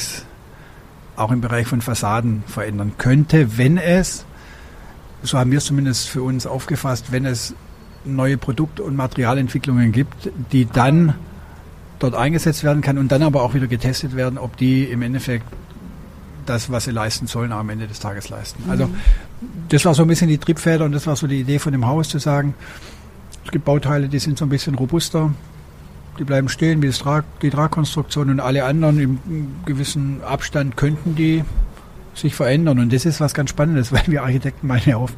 auch 1.15 1.31
im 1.31 1.39
Bereich 1.39 1.67
von 1.67 1.79
Fassaden 1.79 2.43
verändern 2.47 2.95
könnte, 2.97 3.57
wenn 3.57 3.77
es, 3.77 4.25
so 5.23 5.39
haben 5.39 5.51
wir 5.51 5.59
es 5.59 5.65
zumindest 5.67 6.09
für 6.09 6.21
uns 6.21 6.45
aufgefasst, 6.45 7.13
wenn 7.13 7.25
es 7.25 7.55
neue 8.03 8.37
Produkt- 8.37 8.81
und 8.81 8.97
Materialentwicklungen 8.97 9.93
gibt, 9.93 10.29
die 10.51 10.65
dann 10.65 11.13
dort 11.99 12.13
eingesetzt 12.13 12.65
werden 12.65 12.81
kann 12.81 12.97
und 12.97 13.09
dann 13.09 13.23
aber 13.23 13.43
auch 13.43 13.53
wieder 13.53 13.67
getestet 13.67 14.17
werden, 14.17 14.37
ob 14.37 14.57
die 14.57 14.83
im 14.83 15.01
Endeffekt 15.01 15.45
das, 16.45 16.71
was 16.71 16.85
sie 16.85 16.91
leisten 16.91 17.27
sollen, 17.27 17.51
am 17.51 17.69
Ende 17.69 17.87
des 17.87 17.99
Tages 17.99 18.29
leisten. 18.29 18.63
Also 18.69 18.87
mhm. 18.87 18.95
das 19.69 19.85
war 19.85 19.93
so 19.93 20.03
ein 20.03 20.07
bisschen 20.07 20.27
die 20.27 20.37
Triebfeder 20.37 20.85
und 20.85 20.91
das 20.91 21.07
war 21.07 21.15
so 21.15 21.27
die 21.27 21.41
Idee 21.41 21.59
von 21.59 21.71
dem 21.71 21.85
Haus 21.85 22.09
zu 22.09 22.19
sagen, 22.19 22.53
es 23.45 23.51
gibt 23.51 23.65
Bauteile, 23.65 24.07
die 24.07 24.19
sind 24.19 24.37
so 24.37 24.45
ein 24.45 24.49
bisschen 24.49 24.75
robuster, 24.75 25.31
die 26.19 26.23
bleiben 26.23 26.49
stehen, 26.49 26.81
wie 26.81 26.87
das 26.87 26.99
Trag, 26.99 27.25
die 27.41 27.49
Tragkonstruktion 27.49 28.29
und 28.29 28.39
alle 28.39 28.65
anderen 28.65 28.99
im 28.99 29.55
gewissen 29.65 30.21
Abstand 30.23 30.77
könnten 30.77 31.15
die 31.15 31.43
sich 32.13 32.35
verändern. 32.35 32.79
Und 32.79 32.93
das 32.93 33.05
ist 33.05 33.19
was 33.19 33.33
ganz 33.33 33.49
Spannendes, 33.49 33.91
weil 33.91 34.03
wir 34.07 34.23
Architekten 34.23 34.67
meinen 34.67 34.83
ja 34.85 34.97
oft, 34.97 35.15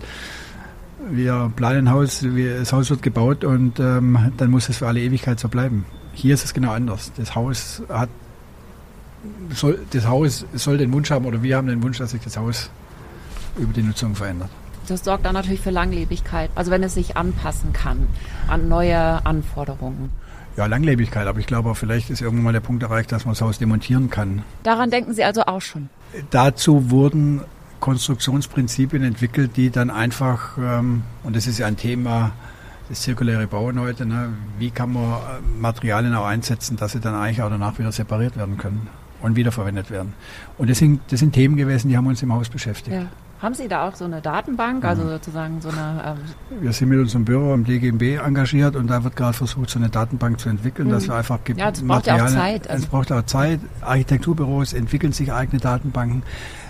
wir 1.09 1.51
planen 1.55 1.87
ein 1.87 1.91
Haus, 1.91 2.23
wir, 2.23 2.59
das 2.59 2.71
Haus 2.71 2.89
wird 2.89 3.01
gebaut 3.01 3.43
und 3.43 3.79
ähm, 3.79 4.31
dann 4.37 4.49
muss 4.51 4.69
es 4.69 4.77
für 4.77 4.87
alle 4.87 5.01
Ewigkeit 5.01 5.39
so 5.39 5.49
bleiben. 5.49 5.85
Hier 6.13 6.33
ist 6.33 6.45
es 6.45 6.53
genau 6.53 6.71
anders. 6.71 7.11
Das 7.17 7.35
Haus 7.35 7.81
hat 7.89 8.09
soll, 9.51 9.79
das 9.91 10.07
Haus 10.07 10.45
soll 10.53 10.77
den 10.77 10.91
Wunsch 10.93 11.11
haben 11.11 11.25
oder 11.25 11.41
wir 11.43 11.57
haben 11.57 11.67
den 11.67 11.81
Wunsch, 11.83 11.97
dass 11.97 12.11
sich 12.11 12.21
das 12.21 12.37
Haus 12.37 12.69
über 13.57 13.73
die 13.73 13.83
Nutzung 13.83 14.15
verändert. 14.15 14.49
Das 14.87 15.03
sorgt 15.03 15.25
dann 15.25 15.33
natürlich 15.33 15.61
für 15.61 15.69
Langlebigkeit, 15.69 16.49
also 16.55 16.71
wenn 16.71 16.83
es 16.83 16.93
sich 16.93 17.15
anpassen 17.15 17.71
kann 17.71 18.07
an 18.47 18.67
neue 18.67 19.25
Anforderungen. 19.25 20.09
Ja, 20.57 20.65
Langlebigkeit, 20.65 21.25
aber 21.25 21.39
ich 21.39 21.47
glaube 21.47 21.69
auch 21.69 21.77
vielleicht 21.77 22.09
ist 22.09 22.21
irgendwann 22.21 22.43
mal 22.43 22.53
der 22.53 22.59
Punkt 22.59 22.83
erreicht, 22.83 23.11
dass 23.11 23.25
man 23.25 23.33
das 23.33 23.41
Haus 23.41 23.57
demontieren 23.57 24.09
kann. 24.09 24.43
Daran 24.63 24.91
denken 24.91 25.13
Sie 25.13 25.23
also 25.23 25.43
auch 25.43 25.61
schon? 25.61 25.89
Dazu 26.29 26.91
wurden 26.91 27.41
Konstruktionsprinzipien 27.79 29.03
entwickelt, 29.03 29.57
die 29.57 29.71
dann 29.71 29.89
einfach, 29.89 30.57
ähm, 30.57 31.03
und 31.23 31.35
das 31.35 31.47
ist 31.47 31.57
ja 31.57 31.65
ein 31.65 31.77
Thema, 31.77 32.31
das 32.89 33.01
zirkuläre 33.01 33.47
Bauen 33.47 33.79
heute, 33.79 34.05
ne? 34.05 34.29
wie 34.59 34.69
kann 34.69 34.93
man 34.93 35.03
äh, 35.03 35.59
Materialien 35.59 36.13
auch 36.13 36.25
einsetzen, 36.25 36.77
dass 36.77 36.91
sie 36.91 36.99
dann 36.99 37.15
eigentlich 37.15 37.41
auch 37.41 37.49
danach 37.49 37.79
wieder 37.79 37.91
separiert 37.91 38.37
werden 38.37 38.57
können 38.57 38.87
und 39.23 39.35
wiederverwendet 39.35 39.89
werden. 39.89 40.13
Und 40.57 40.69
das 40.69 40.77
sind, 40.77 41.01
das 41.09 41.19
sind 41.19 41.33
Themen 41.33 41.57
gewesen, 41.57 41.89
die 41.89 41.97
haben 41.97 42.05
uns 42.05 42.21
im 42.21 42.31
Haus 42.31 42.49
beschäftigt. 42.49 42.95
Ja. 42.95 43.07
Haben 43.41 43.55
Sie 43.55 43.67
da 43.67 43.89
auch 43.89 43.95
so 43.95 44.05
eine 44.05 44.21
Datenbank, 44.21 44.85
also 44.85 45.05
sozusagen 45.05 45.59
so 45.59 45.67
eine... 45.67 46.15
Ähm 46.15 46.61
wir 46.61 46.71
sind 46.71 46.87
mit 46.87 46.99
unserem 46.99 47.25
Büro 47.25 47.51
am 47.51 47.65
DGMB 47.65 48.25
engagiert 48.25 48.77
und 48.77 48.87
da 48.87 49.03
wird 49.03 49.17
gerade 49.17 49.33
versucht, 49.33 49.69
so 49.69 49.79
eine 49.79 49.89
Datenbank 49.89 50.39
zu 50.39 50.47
entwickeln, 50.47 50.87
mhm. 50.87 50.91
dass 50.91 51.09
wir 51.09 51.15
einfach 51.15 51.39
ja, 51.57 51.69
das 51.69 51.81
braucht 51.81 52.07
ja 52.07 52.23
auch 52.23 52.29
Zeit. 52.29 52.69
Also 52.69 52.83
es 52.83 52.89
braucht 52.89 53.11
auch 53.11 53.25
Zeit. 53.25 53.59
Architekturbüros 53.81 54.71
entwickeln 54.71 55.11
sich 55.11 55.33
eigene 55.33 55.59
Datenbanken. 55.59 56.23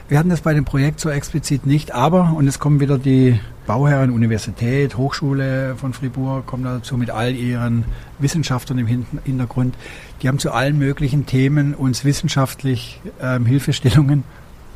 Wir 0.09 0.19
hatten 0.19 0.29
das 0.29 0.41
bei 0.41 0.53
dem 0.53 0.65
Projekt 0.65 0.99
so 0.99 1.09
explizit 1.09 1.65
nicht, 1.65 1.93
aber, 1.93 2.33
und 2.35 2.47
es 2.47 2.59
kommen 2.59 2.79
wieder 2.81 2.97
die 2.97 3.39
Bauherren, 3.65 4.11
Universität, 4.11 4.97
Hochschule 4.97 5.75
von 5.77 5.93
Fribourg, 5.93 6.45
kommen 6.45 6.65
dazu 6.65 6.97
mit 6.97 7.09
all 7.09 7.33
ihren 7.33 7.85
Wissenschaftlern 8.19 8.79
im 8.79 9.05
Hintergrund. 9.23 9.75
Die 10.21 10.27
haben 10.27 10.39
zu 10.39 10.51
allen 10.51 10.77
möglichen 10.77 11.25
Themen 11.25 11.73
uns 11.73 12.03
wissenschaftlich 12.03 12.99
ähm, 13.21 13.45
Hilfestellungen, 13.45 14.25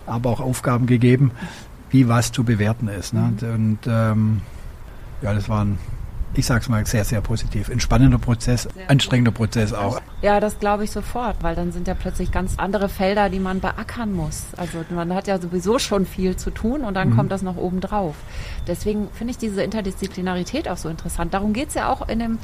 aber 0.06 0.30
auch 0.30 0.40
Aufgaben 0.40 0.86
gegeben, 0.86 1.32
wie 1.90 2.08
was 2.08 2.32
zu 2.32 2.46
bewerten 2.46 2.88
ist. 2.88 3.14
Ne? 3.14 3.24
Und, 3.24 3.44
und 3.44 3.80
ähm, 3.88 4.42
ja, 5.22 5.34
das 5.34 5.50
waren 5.50 5.78
ich 6.38 6.46
sage 6.46 6.62
es 6.62 6.70
mal 6.70 6.86
sehr, 6.86 7.04
sehr 7.04 7.20
positiv. 7.22 7.70
Ein 7.70 7.80
spannender 7.80 8.20
Prozess, 8.20 8.68
anstrengender. 8.88 9.32
Prozess 9.32 9.74
auch. 9.74 10.00
Ja, 10.22 10.40
das 10.40 10.60
glaube 10.60 10.84
ich 10.84 10.92
sofort, 10.92 11.38
weil 11.42 11.56
dann 11.56 11.72
sind 11.72 11.88
ja 11.88 11.96
plötzlich 11.96 12.32
ganz 12.32 12.54
andere 12.58 12.90
Felder, 12.90 13.30
die 13.30 13.40
man 13.40 13.60
beackern 13.60 14.14
muss. 14.14 14.44
Also 14.56 14.86
man 14.90 15.14
hat 15.14 15.28
ja 15.28 15.40
sowieso 15.40 15.80
schon 15.80 16.06
viel 16.06 16.36
zu 16.36 16.52
tun 16.52 16.82
und 16.82 16.94
dann 16.94 17.10
mhm. 17.10 17.16
kommt 17.16 17.32
das 17.32 17.42
noch 17.42 17.58
oben 17.58 17.82
drauf. 17.82 18.16
Deswegen 18.68 19.10
finde 19.14 19.32
ich 19.32 19.38
diese 19.38 19.64
Interdisziplinarität 19.64 20.70
auch 20.70 20.78
so 20.78 20.90
interessant. 20.90 21.34
Darum 21.34 21.54
geht 21.54 21.70
es 21.70 21.74
ja 21.74 21.90
auch 21.90 22.08
in 22.08 22.20
dem 22.20 22.38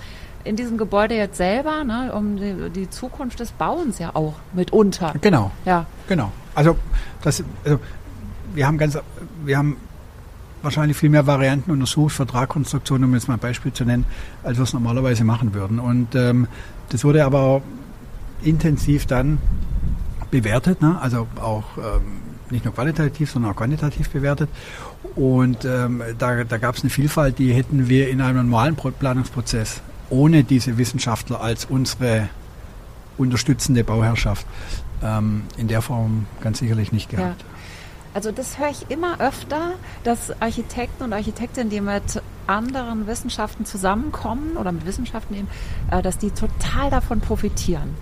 in 0.43 0.57
diesem 0.57 0.77
Gebäude 0.77 1.15
jetzt 1.15 1.37
selber, 1.37 1.85
ne, 1.85 2.11
um 2.13 2.35
die, 2.35 2.69
die, 2.69 2.89
Zukunft 2.89 3.39
des 3.39 3.53
Bauens 3.53 3.99
ja 3.99 4.11
auch 4.13 4.33
mitunter. 4.51 5.13
Genau. 5.21 5.51
Ja. 5.63 5.85
Genau. 6.09 6.33
Also 6.53 6.77
das, 7.21 7.41
also 7.63 7.79
wir 8.53 8.67
haben 8.67 8.77
ganz, 8.77 8.97
wir 9.45 9.57
haben 9.57 9.77
wahrscheinlich 10.63 10.97
viel 10.97 11.09
mehr 11.09 11.27
Varianten 11.27 11.71
untersucht, 11.71 12.15
Vertragkonstruktionen, 12.15 13.07
um 13.07 13.13
jetzt 13.13 13.27
mal 13.27 13.35
ein 13.35 13.39
Beispiel 13.39 13.73
zu 13.73 13.85
nennen, 13.85 14.05
als 14.43 14.57
wir 14.57 14.63
es 14.63 14.73
normalerweise 14.73 15.23
machen 15.23 15.53
würden. 15.53 15.79
Und 15.79 16.15
ähm, 16.15 16.47
das 16.89 17.03
wurde 17.03 17.25
aber 17.25 17.61
intensiv 18.41 19.05
dann 19.05 19.37
bewertet, 20.31 20.81
ne? 20.81 20.97
also 20.99 21.27
auch 21.39 21.77
ähm, 21.77 22.23
nicht 22.49 22.65
nur 22.65 22.73
qualitativ, 22.73 23.31
sondern 23.31 23.51
auch 23.51 23.55
quantitativ 23.55 24.09
bewertet. 24.09 24.49
Und 25.15 25.65
ähm, 25.65 26.01
da, 26.17 26.43
da 26.43 26.57
gab 26.57 26.75
es 26.75 26.81
eine 26.81 26.89
Vielfalt, 26.89 27.37
die 27.39 27.53
hätten 27.53 27.87
wir 27.89 28.09
in 28.09 28.21
einem 28.21 28.49
normalen 28.49 28.75
Planungsprozess 28.75 29.81
ohne 30.09 30.43
diese 30.43 30.77
Wissenschaftler 30.77 31.41
als 31.41 31.65
unsere 31.65 32.29
unterstützende 33.17 33.83
Bauherrschaft 33.83 34.45
ähm, 35.03 35.43
in 35.57 35.67
der 35.67 35.81
Form 35.81 36.25
ganz 36.41 36.59
sicherlich 36.59 36.91
nicht 36.91 37.09
gehabt. 37.09 37.41
Ja. 37.41 37.52
Also 38.13 38.31
das 38.31 38.59
höre 38.59 38.69
ich 38.69 38.89
immer 38.89 39.19
öfter, 39.19 39.71
dass 40.03 40.39
Architekten 40.41 41.03
und 41.03 41.13
Architektinnen, 41.13 41.69
die 41.69 41.81
mit 41.81 42.21
anderen 42.45 43.07
Wissenschaften 43.07 43.65
zusammenkommen 43.65 44.57
oder 44.57 44.71
mit 44.71 44.85
Wissenschaften 44.85 45.33
eben, 45.35 45.47
äh, 45.91 46.01
dass 46.01 46.17
die 46.17 46.31
total 46.31 46.89
davon 46.89 47.21
profitieren. 47.21 47.95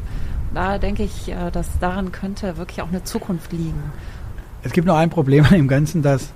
Da 0.53 0.77
denke 0.79 1.03
ich, 1.03 1.29
äh, 1.29 1.51
dass 1.51 1.79
daran 1.79 2.11
könnte 2.11 2.57
wirklich 2.57 2.81
auch 2.81 2.89
eine 2.89 3.03
Zukunft 3.03 3.51
liegen. 3.51 3.81
Es 4.63 4.73
gibt 4.73 4.85
noch 4.87 4.97
ein 4.97 5.09
Problem 5.09 5.45
an 5.45 5.53
dem 5.53 5.67
Ganzen, 5.67 6.01
dass 6.01 6.33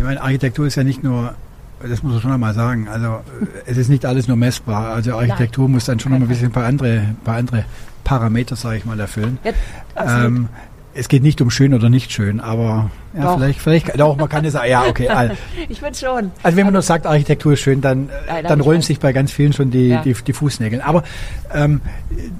ich 0.00 0.04
meine, 0.06 0.22
Architektur 0.22 0.66
ist 0.66 0.76
ja 0.76 0.84
nicht 0.84 1.04
nur, 1.04 1.34
das 1.82 2.02
muss 2.02 2.12
man 2.14 2.22
schon 2.22 2.32
einmal 2.32 2.54
sagen, 2.54 2.88
also 2.88 3.20
es 3.66 3.76
ist 3.76 3.90
nicht 3.90 4.06
alles 4.06 4.28
nur 4.28 4.36
messbar. 4.38 4.94
Also 4.94 5.14
Architektur 5.14 5.64
Nein. 5.64 5.72
muss 5.72 5.84
dann 5.84 6.00
schon 6.00 6.12
noch 6.12 6.20
ein 6.20 6.26
bisschen 6.26 6.46
ein 6.46 6.52
paar 6.52 6.64
andere, 6.64 7.14
paar 7.22 7.36
andere 7.36 7.66
Parameter, 8.02 8.56
sage 8.56 8.78
ich 8.78 8.86
mal, 8.86 8.98
erfüllen. 8.98 9.38
Ja, 9.44 10.24
ähm, 10.24 10.48
es 10.94 11.08
geht 11.08 11.22
nicht 11.22 11.40
um 11.40 11.50
schön 11.50 11.72
oder 11.72 11.88
nicht 11.88 12.10
schön, 12.10 12.40
aber 12.40 12.90
ja, 13.14 13.22
doch. 13.22 13.36
vielleicht, 13.36 13.60
vielleicht, 13.60 14.00
doch, 14.00 14.16
man 14.16 14.28
kann 14.28 14.44
es 14.44 14.54
sagen, 14.54 14.70
ja, 14.70 14.86
okay. 14.86 15.08
Also, 15.08 15.34
ich 15.68 15.82
würde 15.82 15.96
schon. 15.96 16.32
Also 16.42 16.56
wenn 16.56 16.64
man 16.64 16.72
nur 16.72 16.82
sagt, 16.82 17.06
Architektur 17.06 17.52
ist 17.52 17.60
schön, 17.60 17.80
dann, 17.80 18.08
Nein, 18.26 18.44
dann 18.44 18.60
rollen 18.60 18.82
sich 18.82 18.98
bei 18.98 19.12
ganz 19.12 19.30
vielen 19.30 19.52
schon 19.52 19.70
die, 19.70 19.88
ja. 19.88 20.02
die, 20.02 20.14
die, 20.14 20.32
Fußnägel. 20.32 20.80
Aber 20.80 21.04
ähm, 21.52 21.80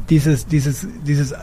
dieses, 0.08 0.46
dieses, 0.46 0.86
dieses, 1.06 1.34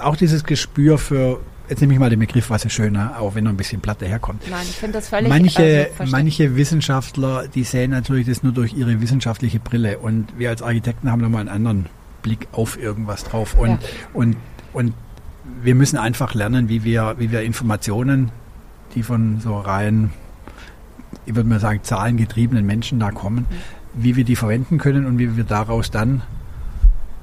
auch 0.00 0.16
dieses 0.16 0.44
Gespür 0.44 0.98
für, 0.98 1.40
jetzt 1.68 1.80
nehme 1.80 1.94
ich 1.94 1.98
mal 1.98 2.10
den 2.10 2.20
Begriff, 2.20 2.50
was 2.50 2.64
ist 2.64 2.72
schöner, 2.72 3.18
auch 3.18 3.34
wenn 3.34 3.46
er 3.46 3.50
ein 3.50 3.56
bisschen 3.56 3.80
platt 3.80 4.00
daherkommt. 4.00 4.42
Nein, 4.48 4.60
ich 4.62 4.76
finde 4.76 4.98
das 4.98 5.08
völlig 5.08 5.28
Manche, 5.28 5.90
also, 5.98 6.12
manche 6.12 6.56
Wissenschaftler, 6.56 7.48
die 7.48 7.64
sehen 7.64 7.90
natürlich 7.90 8.26
das 8.26 8.44
nur 8.44 8.52
durch 8.52 8.72
ihre 8.74 9.00
wissenschaftliche 9.00 9.58
Brille 9.58 9.98
und 9.98 10.38
wir 10.38 10.50
als 10.50 10.62
Architekten 10.62 11.10
haben 11.10 11.20
nochmal 11.20 11.40
einen 11.40 11.48
anderen 11.48 11.86
Blick 12.22 12.46
auf 12.52 12.78
irgendwas 12.80 13.24
drauf 13.24 13.56
und, 13.58 13.70
ja. 13.70 13.78
und, 14.12 14.36
und 14.72 14.94
wir 15.62 15.74
müssen 15.74 15.96
einfach 15.96 16.34
lernen, 16.34 16.68
wie 16.68 16.84
wir, 16.84 17.14
wie 17.18 17.30
wir 17.30 17.42
Informationen, 17.42 18.30
die 18.94 19.02
von 19.02 19.40
so 19.40 19.58
rein, 19.58 20.12
ich 21.24 21.34
würde 21.34 21.48
mal 21.48 21.60
sagen, 21.60 21.80
zahlengetriebenen 21.82 22.66
Menschen 22.66 22.98
da 22.98 23.10
kommen, 23.10 23.46
wie 23.94 24.16
wir 24.16 24.24
die 24.24 24.36
verwenden 24.36 24.78
können 24.78 25.06
und 25.06 25.18
wie 25.18 25.36
wir 25.36 25.44
daraus 25.44 25.90
dann 25.90 26.22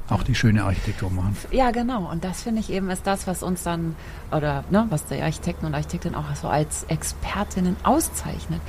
auch 0.09 0.23
die 0.23 0.35
schöne 0.35 0.63
Architektur 0.63 1.11
machen. 1.11 1.35
Ja, 1.51 1.69
genau. 1.71 2.09
Und 2.09 2.23
das 2.23 2.41
finde 2.41 2.61
ich 2.61 2.71
eben 2.71 2.89
ist 2.89 3.05
das, 3.05 3.27
was 3.27 3.43
uns 3.43 3.63
dann, 3.63 3.95
oder 4.31 4.63
ne, 4.71 4.87
was 4.89 5.05
die 5.05 5.21
Architekten 5.21 5.67
und 5.67 5.75
Architektinnen 5.75 6.15
auch 6.15 6.35
so 6.35 6.47
als 6.47 6.85
Expertinnen 6.85 7.75
auszeichnet. 7.83 8.61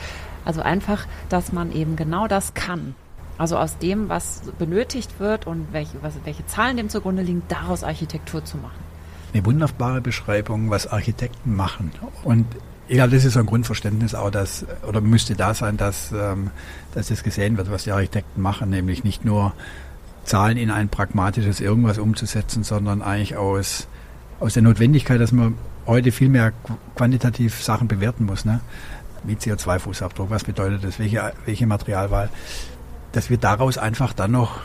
Also 0.45 0.61
einfach, 0.61 1.07
dass 1.31 1.53
man 1.53 1.73
eben 1.73 1.97
genau 1.97 2.27
das 2.27 2.53
kann. 2.55 2.95
Also 3.39 3.57
aus 3.57 3.79
dem, 3.79 4.11
was 4.11 4.43
benötigt 4.59 5.19
wird 5.19 5.47
und 5.47 5.69
welche, 5.73 6.03
was, 6.03 6.15
welche 6.25 6.45
Zahlen 6.47 6.77
dem 6.77 6.91
zugrunde 6.91 7.23
liegen, 7.23 7.43
daraus 7.49 7.85
Architektur 7.85 8.45
zu 8.45 8.59
machen 8.59 8.90
eine 9.33 9.45
wunderbare 9.45 10.01
Beschreibung, 10.01 10.71
was 10.71 10.87
Architekten 10.87 11.55
machen. 11.55 11.93
Und 12.25 12.47
ich 12.89 12.99
das 12.99 13.25
ist 13.25 13.37
ein 13.37 13.47
Grundverständnis 13.47 14.15
auch, 14.15 14.31
dass, 14.31 14.67
oder 14.87 15.01
müsste 15.01 15.35
da 15.35 15.55
sein, 15.55 15.77
dass, 15.77 16.11
ähm, 16.13 16.51
dass 16.93 17.11
es 17.11 17.23
gesehen 17.23 17.57
wird, 17.57 17.71
was 17.71 17.85
die 17.85 17.93
Architekten 17.93 18.43
machen, 18.43 18.71
nämlich 18.71 19.05
nicht 19.05 19.25
nur 19.25 19.53
Zahlen 20.25 20.57
in 20.57 20.71
ein 20.71 20.89
pragmatisches 20.89 21.61
irgendwas 21.61 21.99
umzusetzen, 21.99 22.65
sondern 22.65 23.01
eigentlich 23.01 23.37
aus, 23.37 23.87
aus 24.41 24.55
der 24.55 24.65
Notwendigkeit, 24.65 25.21
dass 25.21 25.31
man 25.31 25.55
heute 25.87 26.11
viel 26.11 26.29
mehr 26.29 26.53
quantitativ 26.97 27.63
Sachen 27.63 27.87
bewerten 27.87 28.27
muss. 28.27 28.45
Ne? 28.45 28.61
wie 29.25 29.35
CO2-Fußabdruck, 29.35 30.31
was 30.31 30.45
bedeutet 30.45 30.85
das, 30.85 30.99
welche, 30.99 31.33
welche 31.45 31.67
Materialwahl, 31.67 32.31
dass 33.13 33.31
wir 33.31 33.39
daraus 33.39 33.79
einfach 33.79 34.13
dann 34.13 34.33
noch 34.33 34.61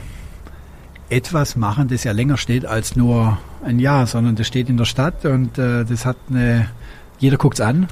etwas 1.09 1.55
machen, 1.55 1.87
das 1.87 2.03
ja 2.03 2.11
länger 2.11 2.37
steht 2.37 2.65
als 2.65 2.95
nur 2.95 3.37
ein 3.63 3.79
Jahr, 3.79 4.07
sondern 4.07 4.35
das 4.35 4.47
steht 4.47 4.69
in 4.69 4.77
der 4.77 4.85
Stadt 4.85 5.25
und 5.25 5.57
äh, 5.57 5.85
das 5.85 6.05
hat 6.05 6.17
eine, 6.29 6.67
jeder 7.19 7.37
guckt 7.37 7.59
es 7.59 7.65
an. 7.65 7.87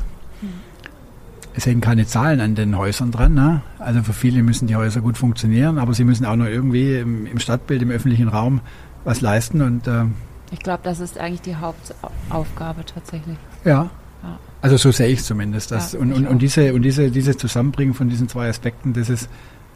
Es 1.55 1.67
hängen 1.67 1.81
keine 1.81 2.07
Zahlen 2.07 2.41
an 2.41 2.55
den 2.55 2.75
Häusern 2.75 3.11
dran. 3.11 3.35
Ne? 3.35 3.61
Also 3.77 4.01
für 4.01 4.13
viele 4.13 4.41
müssen 4.41 4.67
die 4.67 4.75
Häuser 4.75 5.01
gut 5.01 5.19
funktionieren, 5.19 5.77
aber 5.77 5.93
sie 5.93 6.03
müssen 6.03 6.25
auch 6.25 6.35
noch 6.35 6.47
irgendwie 6.47 6.97
im, 6.97 7.27
im 7.27 7.37
Stadtbild, 7.37 7.83
im 7.83 7.91
öffentlichen 7.91 8.27
Raum 8.27 8.61
was 9.03 9.21
leisten. 9.21 9.61
Und 9.61 9.87
äh, 9.87 10.05
ich 10.51 10.59
glaube, 10.59 10.81
das 10.83 10.99
ist 10.99 11.19
eigentlich 11.19 11.41
die 11.41 11.55
Hauptaufgabe 11.55 12.85
tatsächlich. 12.85 13.37
Ja. 13.65 13.91
ja. 14.23 14.39
Also 14.63 14.77
so 14.77 14.91
sehe 14.91 15.09
ich 15.09 15.19
es 15.19 15.25
zumindest. 15.25 15.69
Das, 15.69 15.93
ja, 15.93 15.99
und, 15.99 16.13
und, 16.13 16.25
und, 16.25 16.41
diese, 16.41 16.73
und 16.73 16.81
diese, 16.81 17.11
dieses 17.11 17.37
Zusammenbringen 17.37 17.93
von 17.93 18.09
diesen 18.09 18.27
zwei 18.27 18.49
Aspekten, 18.49 18.93
das 18.93 19.09
ist, 19.09 19.29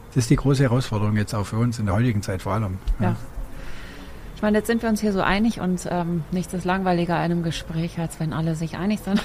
das 0.08 0.24
ist 0.24 0.30
die 0.30 0.36
große 0.36 0.62
Herausforderung 0.62 1.16
jetzt 1.16 1.34
auch 1.34 1.46
für 1.46 1.56
uns 1.56 1.78
in 1.78 1.86
der 1.86 1.94
heutigen 1.94 2.22
Zeit 2.22 2.42
vor 2.42 2.52
allem. 2.52 2.78
Ja. 3.00 3.06
ja. 3.06 3.16
Ich 4.38 4.42
meine, 4.42 4.58
jetzt 4.58 4.68
sind 4.68 4.82
wir 4.82 4.88
uns 4.88 5.00
hier 5.00 5.12
so 5.12 5.20
einig 5.20 5.58
und 5.58 5.88
ähm, 5.90 6.22
nichts 6.30 6.54
ist 6.54 6.64
langweiliger 6.64 7.16
einem 7.16 7.42
Gespräch, 7.42 7.98
als 7.98 8.20
wenn 8.20 8.32
alle 8.32 8.54
sich 8.54 8.76
einig 8.76 9.00
sind. 9.00 9.20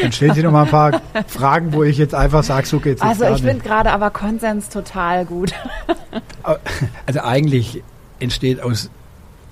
Dann 0.00 0.10
stellen 0.10 0.32
Sie 0.32 0.42
noch 0.42 0.52
mal 0.52 0.62
ein 0.62 0.70
paar 0.70 1.02
Fragen, 1.26 1.74
wo 1.74 1.82
ich 1.82 1.98
jetzt 1.98 2.14
einfach 2.14 2.42
sage, 2.42 2.66
so 2.66 2.80
geht's 2.80 3.02
Also 3.02 3.26
ich 3.26 3.42
finde 3.42 3.62
gerade 3.62 3.90
aber 3.90 4.08
Konsens 4.08 4.70
total 4.70 5.26
gut. 5.26 5.52
Also 7.04 7.20
eigentlich 7.20 7.82
entsteht 8.20 8.62
aus, 8.62 8.88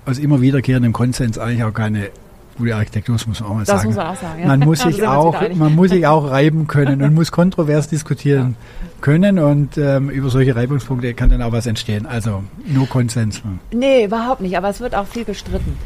aus 0.06 0.16
immer 0.16 0.40
wiederkehrendem 0.40 0.94
Konsens 0.94 1.36
eigentlich 1.36 1.64
auch 1.64 1.74
keine 1.74 2.08
gute 2.56 2.74
Architektur, 2.74 3.14
das 3.14 3.26
muss 3.26 3.40
man 3.40 3.50
auch 3.50 3.54
mal 3.54 3.64
das 3.64 3.68
sagen. 3.68 3.88
Muss 3.88 3.96
man, 3.96 4.06
auch 4.06 4.16
sagen 4.16 4.40
ja. 4.40 4.46
man, 4.46 4.60
muss 4.60 4.80
sich 4.80 5.06
auch, 5.06 5.54
man 5.54 5.74
muss 5.74 5.90
sich 5.90 6.06
auch 6.06 6.30
reiben 6.30 6.66
können 6.66 7.02
und 7.02 7.14
muss 7.14 7.32
kontrovers 7.32 7.88
diskutieren 7.88 8.56
ja. 8.58 8.86
können 9.00 9.38
und 9.38 9.78
ähm, 9.78 10.10
über 10.10 10.30
solche 10.30 10.56
Reibungspunkte 10.56 11.14
kann 11.14 11.30
dann 11.30 11.42
auch 11.42 11.52
was 11.52 11.66
entstehen. 11.66 12.06
Also 12.06 12.42
nur 12.66 12.88
Konsens. 12.88 13.42
Nee, 13.72 14.04
überhaupt 14.04 14.40
nicht, 14.40 14.56
aber 14.56 14.68
es 14.68 14.80
wird 14.80 14.94
auch 14.94 15.06
viel 15.06 15.24
gestritten. 15.24 15.76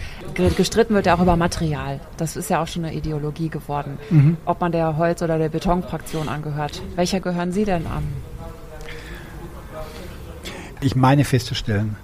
Gestritten 0.56 0.94
wird 0.94 1.06
ja 1.06 1.16
auch 1.16 1.22
über 1.22 1.36
Material. 1.36 2.00
Das 2.16 2.36
ist 2.36 2.50
ja 2.50 2.62
auch 2.62 2.66
schon 2.66 2.84
eine 2.84 2.94
Ideologie 2.94 3.48
geworden. 3.48 3.98
Mhm. 4.10 4.36
Ob 4.44 4.60
man 4.60 4.72
der 4.72 4.96
Holz- 4.96 5.22
oder 5.22 5.38
der 5.38 5.48
Betonfraktion 5.48 6.28
angehört. 6.28 6.82
Welcher 6.96 7.20
gehören 7.20 7.52
Sie 7.52 7.64
denn 7.64 7.86
an? 7.86 8.04
Ich 10.80 10.96
meine 10.96 11.24
festzustellen, 11.24 11.96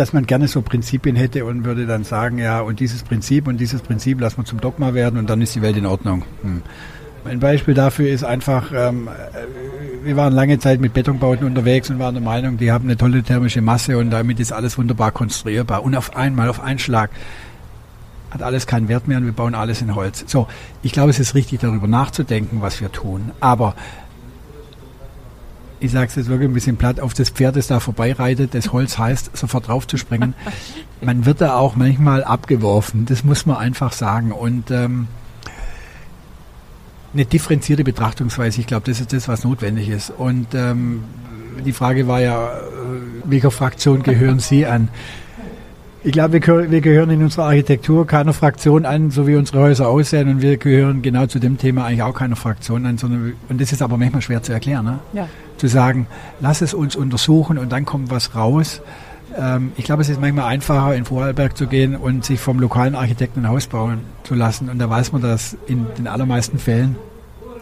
dass 0.00 0.14
man 0.14 0.26
gerne 0.26 0.48
so 0.48 0.62
Prinzipien 0.62 1.14
hätte 1.14 1.44
und 1.44 1.64
würde 1.64 1.86
dann 1.86 2.04
sagen, 2.04 2.38
ja, 2.38 2.60
und 2.60 2.80
dieses 2.80 3.02
Prinzip 3.02 3.46
und 3.46 3.58
dieses 3.58 3.82
Prinzip 3.82 4.20
lassen 4.20 4.38
wir 4.38 4.44
zum 4.46 4.60
Dogma 4.60 4.94
werden 4.94 5.18
und 5.18 5.28
dann 5.28 5.42
ist 5.42 5.54
die 5.54 5.62
Welt 5.62 5.76
in 5.76 5.84
Ordnung. 5.84 6.24
Hm. 6.42 6.62
Ein 7.26 7.38
Beispiel 7.38 7.74
dafür 7.74 8.08
ist 8.08 8.24
einfach, 8.24 8.72
ähm, 8.74 9.08
äh, 9.08 10.06
wir 10.06 10.16
waren 10.16 10.32
lange 10.32 10.58
Zeit 10.58 10.80
mit 10.80 10.94
Betonbauten 10.94 11.46
unterwegs 11.46 11.90
und 11.90 11.98
waren 11.98 12.14
der 12.14 12.24
Meinung, 12.24 12.56
die 12.56 12.72
haben 12.72 12.86
eine 12.86 12.96
tolle 12.96 13.22
thermische 13.22 13.60
Masse 13.60 13.98
und 13.98 14.08
damit 14.08 14.40
ist 14.40 14.52
alles 14.52 14.78
wunderbar 14.78 15.12
konstruierbar. 15.12 15.84
Und 15.84 15.94
auf 15.94 16.16
einmal, 16.16 16.48
auf 16.48 16.60
einen 16.60 16.78
Schlag, 16.78 17.10
hat 18.30 18.42
alles 18.42 18.66
keinen 18.66 18.88
Wert 18.88 19.06
mehr 19.06 19.18
und 19.18 19.26
wir 19.26 19.32
bauen 19.32 19.54
alles 19.54 19.82
in 19.82 19.94
Holz. 19.94 20.24
So, 20.26 20.46
ich 20.82 20.92
glaube, 20.92 21.10
es 21.10 21.18
ist 21.18 21.34
richtig, 21.34 21.60
darüber 21.60 21.88
nachzudenken, 21.88 22.62
was 22.62 22.80
wir 22.80 22.90
tun. 22.90 23.32
Aber 23.40 23.74
ich 25.80 25.90
sage 25.90 26.06
es 26.06 26.14
jetzt 26.14 26.28
wirklich 26.28 26.48
ein 26.48 26.54
bisschen 26.54 26.76
platt, 26.76 27.00
auf 27.00 27.14
das 27.14 27.30
Pferd, 27.30 27.56
das 27.56 27.66
da 27.66 27.80
vorbeireitet, 27.80 28.54
das 28.54 28.72
Holz 28.72 28.98
heißt, 28.98 29.36
sofort 29.36 29.68
draufzuspringen. 29.68 30.34
man 31.00 31.24
wird 31.24 31.40
da 31.40 31.56
auch 31.56 31.74
manchmal 31.74 32.22
abgeworfen, 32.22 33.06
das 33.06 33.24
muss 33.24 33.46
man 33.46 33.56
einfach 33.56 33.92
sagen. 33.92 34.32
Und 34.32 34.70
ähm, 34.70 35.08
eine 37.12 37.24
differenzierte 37.24 37.82
Betrachtungsweise, 37.82 38.60
ich 38.60 38.66
glaube, 38.66 38.88
das 38.88 39.00
ist 39.00 39.12
das, 39.12 39.26
was 39.26 39.44
notwendig 39.44 39.88
ist. 39.88 40.10
Und 40.10 40.54
ähm, 40.54 41.02
die 41.64 41.72
Frage 41.72 42.06
war 42.06 42.20
ja, 42.20 42.48
äh, 42.48 42.60
welcher 43.24 43.50
Fraktion 43.50 44.02
gehören 44.02 44.38
Sie 44.38 44.66
an? 44.66 44.88
Ich 46.02 46.12
glaube, 46.12 46.34
wir, 46.34 46.70
wir, 46.70 46.80
gehören 46.80 47.10
in 47.10 47.22
unserer 47.22 47.44
Architektur 47.44 48.06
keiner 48.06 48.32
Fraktion 48.32 48.86
an, 48.86 49.10
so 49.10 49.26
wie 49.26 49.36
unsere 49.36 49.58
Häuser 49.60 49.88
aussehen. 49.88 50.28
Und 50.28 50.40
wir 50.40 50.56
gehören 50.56 51.02
genau 51.02 51.26
zu 51.26 51.38
dem 51.38 51.58
Thema 51.58 51.84
eigentlich 51.84 52.02
auch 52.02 52.14
keiner 52.14 52.36
Fraktion 52.36 52.86
an. 52.86 52.96
Sondern, 52.96 53.34
und 53.50 53.60
das 53.60 53.70
ist 53.72 53.82
aber 53.82 53.98
manchmal 53.98 54.22
schwer 54.22 54.42
zu 54.42 54.52
erklären. 54.52 54.86
Ne? 54.86 54.98
Ja. 55.12 55.28
Zu 55.60 55.66
sagen, 55.66 56.06
lass 56.40 56.62
es 56.62 56.72
uns 56.72 56.96
untersuchen 56.96 57.58
und 57.58 57.70
dann 57.70 57.84
kommt 57.84 58.10
was 58.10 58.34
raus. 58.34 58.80
Ähm, 59.36 59.72
ich 59.76 59.84
glaube, 59.84 60.00
es 60.00 60.08
ist 60.08 60.18
manchmal 60.18 60.46
einfacher, 60.46 60.94
in 60.94 61.04
Vorarlberg 61.04 61.54
zu 61.54 61.66
gehen 61.66 61.96
und 61.96 62.24
sich 62.24 62.40
vom 62.40 62.58
lokalen 62.58 62.94
Architekten 62.94 63.40
ein 63.40 63.48
Haus 63.50 63.66
bauen 63.66 64.00
zu 64.22 64.34
lassen. 64.34 64.70
Und 64.70 64.78
da 64.78 64.88
weiß 64.88 65.12
man, 65.12 65.20
dass 65.20 65.58
in 65.66 65.86
den 65.98 66.08
allermeisten 66.08 66.58
Fällen 66.58 66.96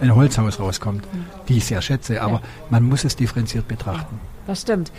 ein 0.00 0.14
Holzhaus 0.14 0.60
rauskommt, 0.60 1.02
die 1.48 1.56
ich 1.56 1.64
sehr 1.64 1.82
schätze. 1.82 2.22
Aber 2.22 2.34
ja. 2.34 2.42
man 2.70 2.84
muss 2.84 3.02
es 3.02 3.16
differenziert 3.16 3.66
betrachten. 3.66 4.20
Das 4.46 4.60
stimmt. 4.60 4.92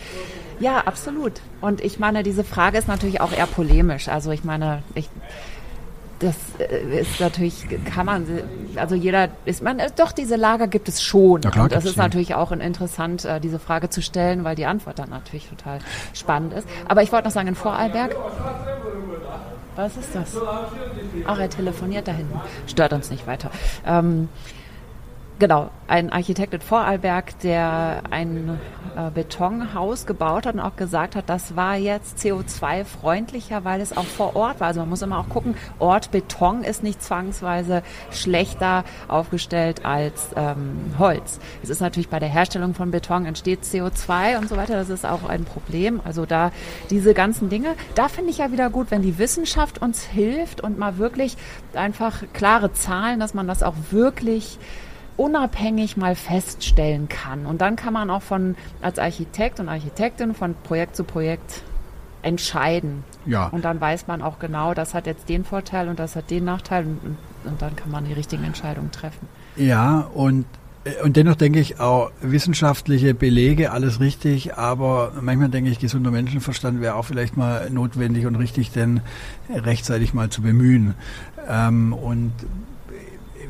Ja, 0.59 0.79
absolut. 0.79 1.39
Und 1.61 1.79
ich 1.79 1.99
meine, 1.99 2.21
diese 2.21 2.43
Frage 2.43 2.77
ist 2.77 2.89
natürlich 2.89 3.21
auch 3.21 3.31
eher 3.31 3.47
polemisch. 3.47 4.09
Also 4.09 4.31
ich 4.31 4.43
meine, 4.43 4.83
ich, 4.93 5.09
das 6.19 6.35
äh, 6.59 6.99
ist 7.01 7.19
natürlich, 7.19 7.65
kann 7.85 8.05
man, 8.05 8.25
also 8.75 8.95
jeder 8.95 9.29
ist, 9.45 9.63
man, 9.63 9.79
äh, 9.79 9.89
doch, 9.95 10.11
diese 10.11 10.35
Lager 10.35 10.67
gibt 10.67 10.89
es 10.89 11.01
schon. 11.01 11.41
Ja, 11.41 11.49
klar, 11.49 11.63
und 11.63 11.71
das 11.71 11.85
ist 11.85 11.97
natürlich 11.97 12.35
auch 12.35 12.51
interessant, 12.51 13.25
äh, 13.25 13.39
diese 13.39 13.59
Frage 13.59 13.89
zu 13.89 14.01
stellen, 14.01 14.43
weil 14.43 14.55
die 14.55 14.65
Antwort 14.65 14.99
dann 14.99 15.09
natürlich 15.09 15.47
total 15.47 15.79
spannend 16.13 16.53
ist. 16.53 16.67
Aber 16.87 17.03
ich 17.03 17.11
wollte 17.11 17.27
noch 17.27 17.33
sagen, 17.33 17.47
in 17.47 17.55
Vorarlberg, 17.55 18.15
was 19.75 19.95
ist 19.95 20.13
das? 20.13 20.35
Ach, 21.25 21.39
er 21.39 21.49
telefoniert 21.49 22.07
da 22.07 22.11
hinten. 22.11 22.39
Stört 22.67 22.91
uns 22.91 23.09
nicht 23.09 23.25
weiter. 23.27 23.49
Ähm, 23.85 24.27
Genau, 25.39 25.71
ein 25.87 26.11
Architekt 26.11 26.53
in 26.53 26.59
Vorarlberg, 26.59 27.39
der 27.39 28.01
ein 28.09 28.59
äh, 28.97 29.09
Betonhaus 29.09 30.05
gebaut 30.05 30.45
hat 30.45 30.55
und 30.55 30.59
auch 30.59 30.75
gesagt 30.75 31.15
hat, 31.15 31.29
das 31.29 31.55
war 31.55 31.77
jetzt 31.77 32.17
CO2-freundlicher, 32.19 33.63
weil 33.63 33.79
es 33.79 33.95
auch 33.95 34.03
vor 34.03 34.35
Ort 34.35 34.59
war. 34.59 34.67
Also 34.67 34.81
man 34.81 34.89
muss 34.89 35.01
immer 35.01 35.17
auch 35.17 35.29
gucken, 35.29 35.55
Ort 35.79 36.11
Beton 36.11 36.65
ist 36.65 36.83
nicht 36.83 37.01
zwangsweise 37.01 37.83
schlechter 38.11 38.83
aufgestellt 39.07 39.85
als 39.85 40.27
ähm, 40.35 40.95
Holz. 40.99 41.39
Es 41.63 41.69
ist 41.69 41.79
natürlich 41.79 42.09
bei 42.09 42.19
der 42.19 42.27
Herstellung 42.27 42.73
von 42.73 42.91
Beton 42.91 43.25
entsteht 43.25 43.63
CO2 43.63 44.39
und 44.39 44.49
so 44.49 44.57
weiter. 44.57 44.73
Das 44.73 44.89
ist 44.89 45.05
auch 45.05 45.23
ein 45.29 45.45
Problem. 45.45 46.01
Also 46.03 46.25
da 46.25 46.51
diese 46.89 47.13
ganzen 47.13 47.47
Dinge, 47.47 47.75
da 47.95 48.09
finde 48.09 48.31
ich 48.31 48.39
ja 48.39 48.51
wieder 48.51 48.69
gut, 48.69 48.91
wenn 48.91 49.03
die 49.03 49.17
Wissenschaft 49.17 49.81
uns 49.81 50.03
hilft 50.03 50.59
und 50.59 50.77
mal 50.77 50.97
wirklich 50.97 51.37
einfach 51.73 52.23
klare 52.33 52.73
Zahlen, 52.73 53.21
dass 53.21 53.33
man 53.33 53.47
das 53.47 53.63
auch 53.63 53.75
wirklich 53.91 54.59
unabhängig 55.19 55.97
mal 55.97 56.15
feststellen 56.15 57.09
kann. 57.09 57.45
Und 57.45 57.59
dann 57.59 57.75
kann 57.75 57.91
man 57.91 58.09
auch 58.09 58.21
von 58.21 58.55
als 58.81 58.99
Architekt 58.99 59.59
und 59.59 59.67
Architektin 59.67 60.33
von 60.33 60.55
Projekt 60.63 60.95
zu 60.95 61.03
Projekt 61.03 61.61
entscheiden. 62.21 63.03
Ja. 63.25 63.47
Und 63.47 63.65
dann 63.65 63.81
weiß 63.81 64.07
man 64.07 64.21
auch 64.21 64.39
genau, 64.39 64.73
das 64.73 64.93
hat 64.93 65.07
jetzt 65.07 65.27
den 65.27 65.43
Vorteil 65.43 65.89
und 65.89 65.99
das 65.99 66.15
hat 66.15 66.31
den 66.31 66.45
Nachteil 66.45 66.85
und, 66.85 66.99
und, 67.03 67.17
und 67.43 67.61
dann 67.61 67.75
kann 67.75 67.91
man 67.91 68.05
die 68.05 68.13
richtigen 68.13 68.45
Entscheidungen 68.45 68.91
treffen. 68.91 69.27
Ja, 69.57 70.09
und 70.13 70.45
äh, 70.85 71.01
und 71.03 71.17
dennoch 71.17 71.35
denke 71.35 71.59
ich 71.59 71.81
auch 71.81 72.11
wissenschaftliche 72.21 73.13
Belege, 73.13 73.71
alles 73.71 73.99
richtig, 73.99 74.55
aber 74.55 75.11
manchmal 75.19 75.49
denke 75.49 75.69
ich, 75.69 75.79
gesunder 75.79 76.11
Menschenverstand 76.11 76.79
wäre 76.79 76.95
auch 76.95 77.05
vielleicht 77.05 77.35
mal 77.35 77.69
notwendig 77.69 78.25
und 78.25 78.35
richtig, 78.35 78.71
denn 78.71 79.01
rechtzeitig 79.49 80.13
mal 80.13 80.29
zu 80.29 80.41
bemühen. 80.41 80.95
Ähm, 81.47 81.91
und 81.91 82.31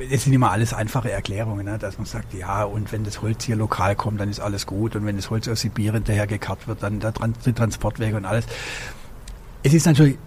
es 0.10 0.24
sind 0.24 0.34
immer 0.34 0.52
alles 0.52 0.74
einfache 0.74 1.12
Erklärungen, 1.12 1.66
ne? 1.66 1.78
dass 1.78 1.98
man 1.98 2.06
sagt, 2.06 2.34
ja, 2.34 2.64
und 2.64 2.92
wenn 2.92 3.04
das 3.04 3.22
Holz 3.22 3.44
hier 3.44 3.56
lokal 3.56 3.96
kommt, 3.96 4.20
dann 4.20 4.30
ist 4.30 4.40
alles 4.40 4.66
gut. 4.66 4.96
Und 4.96 5.06
wenn 5.06 5.16
das 5.16 5.30
Holz 5.30 5.48
aus 5.48 5.62
Sibirien 5.62 6.04
daher 6.04 6.28
gekarrt 6.28 6.68
wird, 6.68 6.84
dann 6.84 7.00
der 7.00 7.14
die 7.46 7.54
Transportwege 7.54 8.16
und 8.16 8.26
alles. 8.26 8.46
Es 9.64 9.74
ist 9.74 9.86
natürlich 9.86 10.18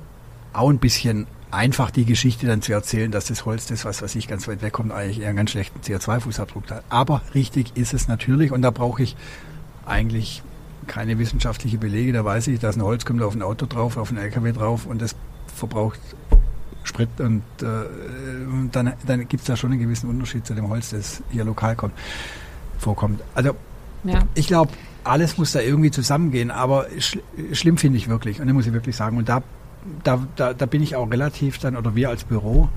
auch 0.52 0.68
ein 0.68 0.78
bisschen 0.78 1.26
einfach, 1.50 1.90
die 1.90 2.04
Geschichte 2.04 2.46
dann 2.46 2.62
zu 2.62 2.72
erzählen, 2.72 3.10
dass 3.10 3.26
das 3.26 3.44
Holz, 3.44 3.66
das 3.66 3.84
was, 3.84 4.02
was 4.02 4.14
ich 4.14 4.28
ganz 4.28 4.48
weit 4.48 4.62
wegkommt, 4.62 4.92
eigentlich 4.92 5.20
eher 5.20 5.28
einen 5.28 5.36
ganz 5.36 5.50
schlechten 5.50 5.80
CO2-Fußabdruck 5.80 6.70
hat. 6.70 6.84
Aber 6.88 7.22
richtig 7.34 7.76
ist 7.76 7.94
es 7.94 8.08
natürlich 8.08 8.52
und 8.52 8.62
da 8.62 8.70
brauche 8.70 9.02
ich 9.02 9.16
eigentlich 9.86 10.42
keine 10.86 11.18
wissenschaftliche 11.18 11.78
Belege. 11.78 12.12
Da 12.12 12.24
weiß 12.24 12.48
ich, 12.48 12.58
dass 12.58 12.76
ein 12.76 12.82
Holz 12.82 13.04
kommt 13.04 13.22
auf 13.22 13.34
ein 13.34 13.42
Auto 13.42 13.66
drauf, 13.66 13.96
auf 13.96 14.10
ein 14.10 14.16
LKW 14.16 14.52
drauf 14.52 14.86
und 14.86 15.00
das 15.00 15.14
verbraucht 15.54 16.00
Sprit 16.84 17.08
und 17.20 17.42
äh, 17.60 17.66
dann, 18.72 18.92
dann 19.06 19.28
gibt 19.28 19.42
es 19.42 19.46
da 19.46 19.56
schon 19.56 19.72
einen 19.72 19.80
gewissen 19.80 20.08
Unterschied 20.08 20.46
zu 20.46 20.54
dem 20.54 20.68
Holz, 20.68 20.90
das 20.90 21.22
hier 21.30 21.44
lokal 21.44 21.76
kommt, 21.76 21.94
vorkommt. 22.78 23.20
Also 23.34 23.54
ja. 24.04 24.20
ich 24.34 24.46
glaube, 24.46 24.72
alles 25.04 25.38
muss 25.38 25.52
da 25.52 25.60
irgendwie 25.60 25.90
zusammengehen, 25.90 26.50
aber 26.50 26.86
schl 26.98 27.20
schlimm 27.52 27.76
finde 27.76 27.98
ich 27.98 28.08
wirklich 28.08 28.40
und 28.40 28.46
das 28.46 28.54
muss 28.54 28.66
ich 28.66 28.72
wirklich 28.72 28.96
sagen. 28.96 29.16
Und 29.16 29.28
da, 29.28 29.42
da, 30.04 30.26
da, 30.36 30.54
da 30.54 30.66
bin 30.66 30.82
ich 30.82 30.96
auch 30.96 31.10
relativ 31.10 31.58
dann, 31.58 31.76
oder 31.76 31.94
wir 31.94 32.08
als 32.08 32.24
Büro, 32.24 32.68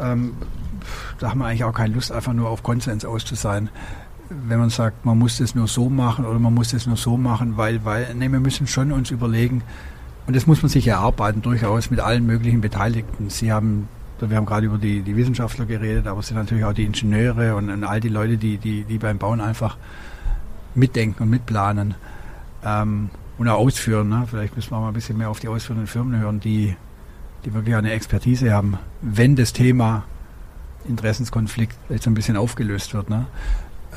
ähm, 0.00 0.34
da 1.18 1.30
haben 1.30 1.38
wir 1.38 1.46
eigentlich 1.46 1.64
auch 1.64 1.72
keine 1.72 1.94
Lust, 1.94 2.12
einfach 2.12 2.32
nur 2.32 2.48
auf 2.48 2.62
Konsens 2.62 3.04
auszusein. 3.04 3.68
Wenn 4.28 4.58
man 4.58 4.70
sagt, 4.70 5.04
man 5.04 5.18
muss 5.18 5.38
das 5.38 5.54
nur 5.54 5.68
so 5.68 5.88
machen 5.88 6.24
oder 6.24 6.38
man 6.38 6.52
muss 6.52 6.70
das 6.70 6.86
nur 6.86 6.96
so 6.96 7.16
machen, 7.16 7.56
weil, 7.56 7.84
weil, 7.84 8.12
nee, 8.14 8.30
wir 8.30 8.40
müssen 8.40 8.66
schon 8.66 8.92
uns 8.92 9.10
überlegen, 9.10 9.62
und 10.26 10.36
das 10.36 10.46
muss 10.46 10.62
man 10.62 10.68
sich 10.68 10.86
erarbeiten, 10.86 11.42
durchaus 11.42 11.90
mit 11.90 12.00
allen 12.00 12.26
möglichen 12.26 12.60
Beteiligten. 12.60 13.30
Sie 13.30 13.52
haben 13.52 13.88
wir 14.18 14.36
haben 14.36 14.46
gerade 14.46 14.66
über 14.66 14.78
die, 14.78 15.02
die 15.02 15.16
Wissenschaftler 15.16 15.66
geredet, 15.66 16.06
aber 16.06 16.20
es 16.20 16.28
sind 16.28 16.38
natürlich 16.38 16.64
auch 16.64 16.72
die 16.72 16.84
Ingenieure 16.84 17.54
und, 17.54 17.68
und 17.70 17.84
all 17.84 18.00
die 18.00 18.08
Leute, 18.08 18.38
die, 18.38 18.56
die, 18.56 18.84
die 18.84 18.98
beim 18.98 19.18
Bauen 19.18 19.40
einfach 19.40 19.76
mitdenken 20.74 21.24
und 21.24 21.30
mitplanen 21.30 21.94
ähm, 22.64 23.10
und 23.38 23.48
auch 23.48 23.58
ausführen. 23.58 24.08
Ne? 24.08 24.26
Vielleicht 24.28 24.56
müssen 24.56 24.70
wir 24.70 24.80
mal 24.80 24.88
ein 24.88 24.94
bisschen 24.94 25.18
mehr 25.18 25.30
auf 25.30 25.40
die 25.40 25.48
ausführenden 25.48 25.86
Firmen 25.86 26.18
hören, 26.18 26.40
die, 26.40 26.76
die 27.44 27.52
wirklich 27.52 27.74
eine 27.74 27.92
Expertise 27.92 28.52
haben, 28.52 28.78
wenn 29.02 29.36
das 29.36 29.52
Thema 29.52 30.04
Interessenskonflikt 30.88 31.76
jetzt 31.90 32.06
ein 32.06 32.14
bisschen 32.14 32.36
aufgelöst 32.36 32.94
wird. 32.94 33.10
Ne? 33.10 33.26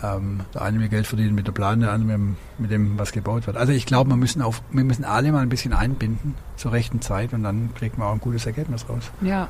Ähm, 0.03 0.41
der 0.53 0.61
eine 0.61 0.79
will 0.79 0.87
Geld 0.87 1.07
verdienen 1.07 1.35
mit 1.35 1.47
der 1.47 1.51
Plan, 1.51 1.79
der 1.81 1.91
andere 1.91 2.17
mit, 2.57 2.71
dem, 2.71 2.97
was 2.97 3.11
gebaut 3.11 3.47
wird. 3.47 3.57
Also 3.57 3.73
ich 3.73 3.85
glaube, 3.85 4.09
wir 4.09 4.17
müssen, 4.17 4.41
auf, 4.41 4.61
wir 4.71 4.83
müssen 4.83 5.03
alle 5.03 5.31
mal 5.31 5.41
ein 5.41 5.49
bisschen 5.49 5.73
einbinden 5.73 6.35
zur 6.55 6.71
rechten 6.71 7.01
Zeit 7.01 7.33
und 7.33 7.43
dann 7.43 7.73
kriegt 7.75 7.97
man 7.97 8.07
auch 8.07 8.13
ein 8.13 8.19
gutes 8.19 8.45
Ergebnis 8.45 8.87
raus. 8.87 9.11
Ja. 9.21 9.47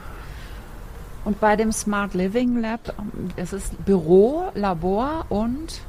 Und 1.26 1.40
bei 1.40 1.56
dem 1.56 1.72
Smart 1.72 2.14
Living 2.14 2.62
Lab, 2.62 2.94
es 3.36 3.54
ist 3.54 3.86
Büro, 3.86 4.52
Labor 4.56 5.26
und? 5.30 5.82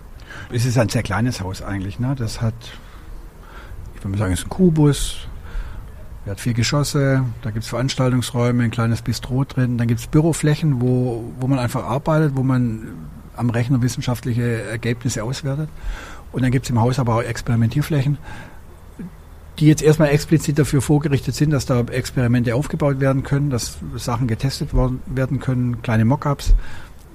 Es 0.53 0.67
ist 0.67 0.77
ein 0.77 0.89
sehr 0.89 1.03
kleines 1.03 1.41
Haus 1.41 1.63
eigentlich. 1.63 1.99
Ne? 1.99 2.15
Das 2.17 2.43
hat, 2.43 2.55
ich 3.95 4.01
würde 4.01 4.09
mal 4.11 4.19
sagen, 4.19 4.33
es 4.33 4.41
ist 4.41 4.47
ein 4.47 4.51
Kubus. 4.51 5.29
Er 6.27 6.33
hat 6.33 6.41
vier 6.41 6.53
Geschosse, 6.53 7.25
da 7.41 7.51
gibt 7.51 7.65
es 7.65 7.71
Veranstaltungsräume, 7.71 8.65
ein 8.65 8.71
kleines 8.71 9.01
Bistro 9.01 9.45
drin, 9.45 9.79
dann 9.79 9.89
gibt 9.89 10.01
es 10.01 10.07
Büroflächen, 10.07 10.83
wo, 10.83 11.25
wo 11.41 11.47
man 11.47 11.59
einfach 11.59 11.83
arbeitet, 11.83 12.37
wo 12.37 12.43
man 12.43 12.89
am 13.37 13.51
Rechner 13.51 13.83
wissenschaftliche 13.83 14.63
Ergebnisse 14.63 15.25
auswertet. 15.25 15.69
Und 16.33 16.43
dann 16.43 16.51
gibt 16.51 16.67
es 16.67 16.71
im 16.71 16.81
Haus 16.81 16.99
aber 16.99 17.17
auch 17.17 17.23
Experimentierflächen, 17.23 18.19
die 19.59 19.67
jetzt 19.67 19.83
erstmal 19.83 20.11
explizit 20.11 20.59
dafür 20.59 20.81
vorgerichtet 20.81 21.35
sind, 21.35 21.51
dass 21.51 21.67
da 21.67 21.81
Experimente 21.81 22.55
aufgebaut 22.55 23.01
werden 23.01 23.23
können, 23.23 23.51
dass 23.51 23.79
Sachen 23.97 24.27
getestet 24.27 24.71
werden 24.73 25.41
können, 25.41 25.83
kleine 25.83 26.05
Mockups. 26.05 26.55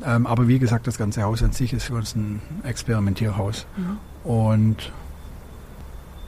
Ähm, 0.05 0.27
aber 0.27 0.47
wie 0.47 0.59
gesagt, 0.59 0.87
das 0.87 0.97
ganze 0.97 1.23
Haus 1.23 1.41
an 1.41 1.53
sich 1.53 1.73
ist 1.73 1.85
für 1.85 1.95
uns 1.95 2.15
ein 2.15 2.41
Experimentierhaus. 2.63 3.65
Mhm. 3.77 4.29
Und 4.29 4.91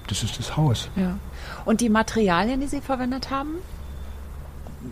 das 0.08 0.23
ist 0.23 0.39
das 0.39 0.56
Haus. 0.56 0.89
Ja. 0.95 1.17
Und 1.65 1.82
die 1.82 1.89
Materialien, 1.89 2.62
die 2.62 2.67
Sie 2.67 2.82
verwendet 2.82 3.30
haben? 3.30 3.56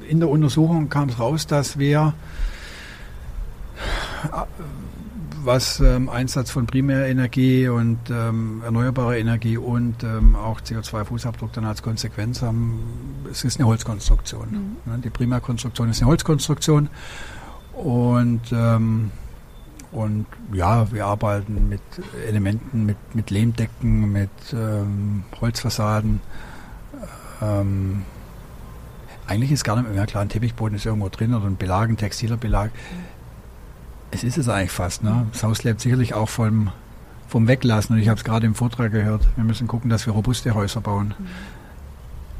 In 0.07 0.19
der 0.19 0.29
Untersuchung 0.29 0.89
kam 0.89 1.09
es 1.09 1.19
raus, 1.19 1.47
dass 1.47 1.79
wir 1.79 2.13
was 5.45 5.79
ähm, 5.79 6.09
Einsatz 6.09 6.51
von 6.51 6.65
Primärenergie 6.65 7.67
und 7.67 7.99
ähm, 8.09 8.61
erneuerbarer 8.63 9.17
Energie 9.17 9.57
und 9.57 10.03
ähm, 10.03 10.35
auch 10.35 10.61
CO2-Fußabdruck 10.61 11.51
dann 11.53 11.65
als 11.65 11.81
Konsequenz 11.81 12.41
haben. 12.41 12.79
Es 13.31 13.43
ist 13.43 13.59
eine 13.59 13.67
Holzkonstruktion. 13.67 14.77
Mhm. 14.85 14.91
Ne? 14.91 14.99
Die 15.03 15.09
Primärkonstruktion 15.09 15.89
ist 15.89 16.01
eine 16.01 16.09
Holzkonstruktion 16.09 16.89
und 17.73 18.41
ähm, 18.51 19.11
und 19.91 20.25
ja, 20.51 20.91
wir 20.91 21.05
arbeiten 21.05 21.69
mit 21.69 21.81
Elementen, 22.27 22.85
mit, 22.85 22.97
mit 23.13 23.29
Lehmdecken, 23.29 24.11
mit 24.11 24.29
ähm, 24.51 25.23
Holzfassaden. 25.39 26.19
Ähm, 27.41 28.01
eigentlich 29.25 29.53
ist 29.53 29.63
gar 29.63 29.81
nicht 29.81 29.93
mehr 29.93 30.05
klar, 30.05 30.23
ein 30.23 30.29
Teppichboden 30.29 30.75
ist 30.75 30.85
irgendwo 30.85 31.07
drin 31.07 31.33
oder 31.33 31.45
ein 31.45 31.55
Belag, 31.55 31.89
ein 31.89 31.97
textiler 31.97 32.35
Belag. 32.35 32.71
Mhm 32.71 33.14
es 34.15 34.23
ist 34.23 34.37
es 34.37 34.49
eigentlich 34.49 34.71
fast. 34.71 35.03
Ne? 35.03 35.27
Das 35.31 35.43
Haus 35.43 35.63
lebt 35.63 35.81
sicherlich 35.81 36.13
auch 36.13 36.29
vom, 36.29 36.71
vom 37.27 37.47
Weglassen. 37.47 37.95
Und 37.95 38.01
ich 38.01 38.07
habe 38.07 38.17
es 38.17 38.23
gerade 38.23 38.45
im 38.45 38.55
Vortrag 38.55 38.91
gehört. 38.91 39.27
Wir 39.35 39.43
müssen 39.43 39.67
gucken, 39.67 39.89
dass 39.89 40.05
wir 40.05 40.13
robuste 40.13 40.55
Häuser 40.55 40.81
bauen. 40.81 41.13
Mhm. 41.17 41.27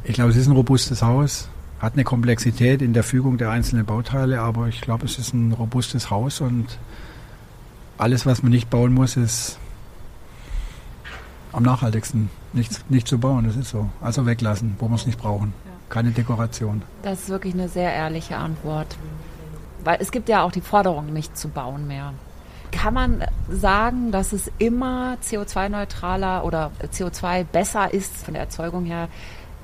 Ich 0.05 0.13
glaube, 0.13 0.31
es 0.31 0.37
ist 0.37 0.47
ein 0.47 0.53
robustes 0.53 1.01
Haus, 1.01 1.49
hat 1.79 1.93
eine 1.93 2.03
Komplexität 2.03 2.83
in 2.83 2.93
der 2.93 3.03
Fügung 3.03 3.37
der 3.39 3.49
einzelnen 3.49 3.85
Bauteile, 3.85 4.39
aber 4.39 4.67
ich 4.67 4.81
glaube, 4.81 5.05
es 5.05 5.17
ist 5.17 5.33
ein 5.33 5.51
robustes 5.51 6.11
Haus 6.11 6.41
und 6.41 6.77
alles, 7.97 8.27
was 8.27 8.43
man 8.43 8.51
nicht 8.51 8.69
bauen 8.69 8.93
muss, 8.93 9.17
ist 9.17 9.57
am 11.51 11.63
nachhaltigsten. 11.63 12.29
Nicht, 12.53 12.89
nicht 12.91 13.07
zu 13.07 13.17
bauen, 13.17 13.45
das 13.45 13.55
ist 13.55 13.69
so. 13.69 13.89
Also 13.99 14.27
weglassen, 14.27 14.75
wo 14.77 14.87
wir 14.87 14.95
es 14.95 15.07
nicht 15.07 15.17
brauchen. 15.17 15.53
Keine 15.89 16.11
Dekoration. 16.11 16.83
Das 17.01 17.21
ist 17.21 17.29
wirklich 17.29 17.55
eine 17.55 17.67
sehr 17.67 17.91
ehrliche 17.91 18.37
Antwort. 18.37 18.95
Weil 19.85 19.99
es 20.01 20.11
gibt 20.11 20.27
ja 20.27 20.43
auch 20.43 20.51
die 20.51 20.61
Forderung, 20.61 21.13
nicht 21.13 21.37
zu 21.37 21.47
bauen 21.47 21.87
mehr. 21.87 22.13
Kann 22.71 22.93
man 22.93 23.23
sagen, 23.49 24.11
dass 24.11 24.33
es 24.33 24.51
immer 24.57 25.17
CO2-neutraler 25.23 26.43
oder 26.43 26.71
CO2 26.91 27.45
besser 27.45 27.93
ist 27.93 28.25
von 28.25 28.33
der 28.33 28.43
Erzeugung 28.43 28.83
her, 28.83 29.07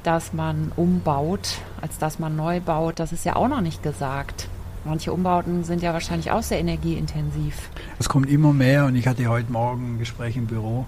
dass 0.04 0.32
man 0.32 0.72
umbaut, 0.76 1.58
als 1.82 1.98
dass 1.98 2.20
man 2.20 2.36
neu 2.36 2.62
baut? 2.62 3.00
Das 3.00 3.12
ist 3.12 3.26
ja 3.26 3.36
auch 3.36 3.48
noch 3.48 3.62
nicht 3.62 3.84
gesagt. 3.84 4.48
Manche 4.86 5.12
Umbauten 5.12 5.64
sind 5.64 5.82
ja 5.82 5.92
wahrscheinlich 5.92 6.32
auch 6.32 6.44
sehr 6.44 6.60
energieintensiv. 6.60 7.70
Es 8.00 8.08
kommt 8.08 8.30
immer 8.30 8.54
mehr 8.54 8.86
und 8.86 8.96
ich 8.96 9.08
hatte 9.08 9.28
heute 9.28 9.52
Morgen 9.52 9.96
ein 9.96 10.00
Gespräch 10.00 10.38
im 10.38 10.46
Büro, 10.46 10.86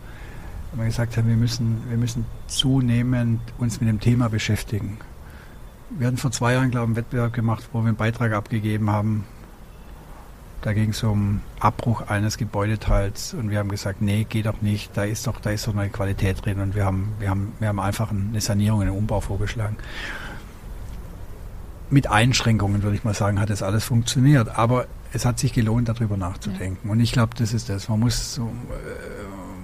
wo 0.71 0.79
wir 0.79 0.85
gesagt 0.85 1.17
haben, 1.17 1.27
wir 1.27 1.35
müssen, 1.35 1.83
wir 1.89 1.97
müssen 1.97 2.25
zunehmend 2.47 3.41
uns 3.57 3.81
mit 3.81 3.89
dem 3.89 3.99
Thema 3.99 4.29
beschäftigen. 4.29 4.99
Wir 5.97 6.07
hatten 6.07 6.17
vor 6.17 6.31
zwei 6.31 6.53
Jahren, 6.53 6.71
glaube 6.71 6.85
ich, 6.85 6.87
einen 6.89 6.95
Wettbewerb 6.95 7.33
gemacht, 7.33 7.69
wo 7.71 7.81
wir 7.81 7.87
einen 7.87 7.97
Beitrag 7.97 8.33
abgegeben 8.33 8.89
haben. 8.89 9.25
Da 10.61 10.73
ging 10.73 10.91
es 10.91 11.03
um 11.03 11.41
Abbruch 11.59 12.07
eines 12.07 12.37
Gebäudeteils 12.37 13.33
und 13.33 13.49
wir 13.49 13.59
haben 13.59 13.67
gesagt, 13.67 14.01
nee, 14.01 14.23
geht 14.23 14.45
doch 14.45 14.61
nicht, 14.61 14.95
da 14.95 15.03
ist 15.03 15.27
doch, 15.27 15.41
da 15.41 15.49
ist 15.49 15.67
doch 15.67 15.75
eine 15.75 15.89
Qualität 15.89 16.45
drin 16.45 16.61
und 16.61 16.73
wir 16.73 16.85
haben, 16.85 17.13
wir 17.19 17.29
haben, 17.29 17.51
wir 17.59 17.67
haben 17.67 17.81
einfach 17.81 18.11
eine 18.11 18.39
Sanierung, 18.39 18.81
einen 18.81 18.91
Umbau 18.91 19.19
vorgeschlagen. 19.19 19.75
Mit 21.89 22.09
Einschränkungen, 22.09 22.81
würde 22.81 22.95
ich 22.95 23.03
mal 23.03 23.13
sagen, 23.13 23.41
hat 23.41 23.49
das 23.49 23.61
alles 23.61 23.83
funktioniert. 23.83 24.57
Aber 24.57 24.87
es 25.11 25.25
hat 25.25 25.37
sich 25.37 25.53
gelohnt, 25.53 25.89
darüber 25.89 26.17
nachzudenken. 26.17 26.87
Ja. 26.87 26.91
Und 26.91 26.99
ich 27.01 27.11
glaube, 27.11 27.35
das 27.37 27.53
ist 27.53 27.69
das. 27.69 27.87
Man 27.87 27.99
muss, 27.99 28.37
äh, 28.37 28.41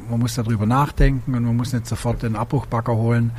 man 0.10 0.20
muss 0.20 0.36
darüber 0.36 0.66
nachdenken 0.66 1.34
und 1.34 1.44
man 1.44 1.56
muss 1.56 1.74
nicht 1.74 1.88
sofort 1.88 2.22
den 2.24 2.36
Abbruchbacker 2.36 2.96
holen. 2.96 3.32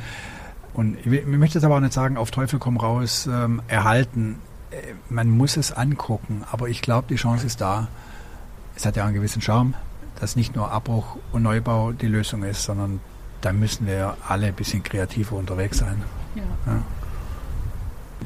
Und 0.73 0.97
ich, 1.05 1.25
möchte 1.25 1.57
es 1.57 1.63
aber 1.63 1.75
auch 1.75 1.79
nicht 1.81 1.93
sagen, 1.93 2.17
auf 2.17 2.31
Teufel 2.31 2.59
komm 2.59 2.77
raus, 2.77 3.27
ähm, 3.31 3.61
erhalten. 3.67 4.39
Äh, 4.71 4.93
man 5.09 5.29
muss 5.29 5.57
es 5.57 5.71
angucken, 5.71 6.43
aber 6.51 6.69
ich 6.69 6.81
glaube, 6.81 7.07
die 7.09 7.15
Chance 7.15 7.45
ist 7.45 7.61
da. 7.61 7.87
Es 8.75 8.85
hat 8.85 8.95
ja 8.95 9.05
einen 9.05 9.13
gewissen 9.13 9.41
Charme, 9.41 9.73
dass 10.19 10.35
nicht 10.35 10.55
nur 10.55 10.71
Abbruch 10.71 11.17
und 11.33 11.43
Neubau 11.43 11.91
die 11.91 12.07
Lösung 12.07 12.43
ist, 12.43 12.63
sondern 12.63 13.01
da 13.41 13.51
müssen 13.51 13.85
wir 13.85 14.15
alle 14.27 14.47
ein 14.47 14.53
bisschen 14.53 14.83
kreativer 14.83 15.35
unterwegs 15.35 15.79
sein. 15.79 16.01
Ja. 16.35 16.43
Ja. 16.65 16.81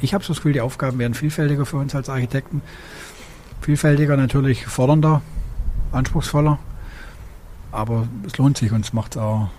Ich 0.01 0.13
habe 0.13 0.23
so 0.23 0.33
das 0.33 0.37
Gefühl, 0.37 0.53
die 0.53 0.61
Aufgaben 0.61 0.99
werden 0.99 1.13
vielfältiger 1.13 1.65
für 1.65 1.77
uns 1.77 1.95
als 1.95 2.09
Architekten. 2.09 2.61
Vielfältiger 3.61 4.17
natürlich, 4.17 4.67
fordernder, 4.67 5.21
anspruchsvoller. 5.91 6.59
Aber 7.71 8.07
es 8.25 8.37
lohnt 8.37 8.57
sich 8.57 8.71
und 8.71 8.85
es 8.85 8.93
macht 8.93 9.17
auch 9.17 9.49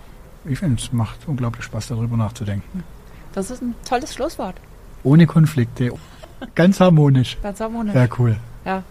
ich 0.48 0.58
finde, 0.58 0.80
es 0.80 0.92
macht 0.92 1.26
unglaublich 1.26 1.64
Spaß, 1.64 1.88
darüber 1.88 2.16
nachzudenken. 2.16 2.84
Das 3.32 3.50
ist 3.50 3.62
ein 3.62 3.74
tolles 3.88 4.14
Schlusswort. 4.14 4.56
Ohne 5.02 5.26
Konflikte. 5.26 5.92
Ganz 6.54 6.80
harmonisch. 6.80 7.38
Ganz 7.42 7.60
harmonisch. 7.60 7.92
Sehr 7.92 8.08
cool. 8.18 8.36
Ja, 8.64 8.82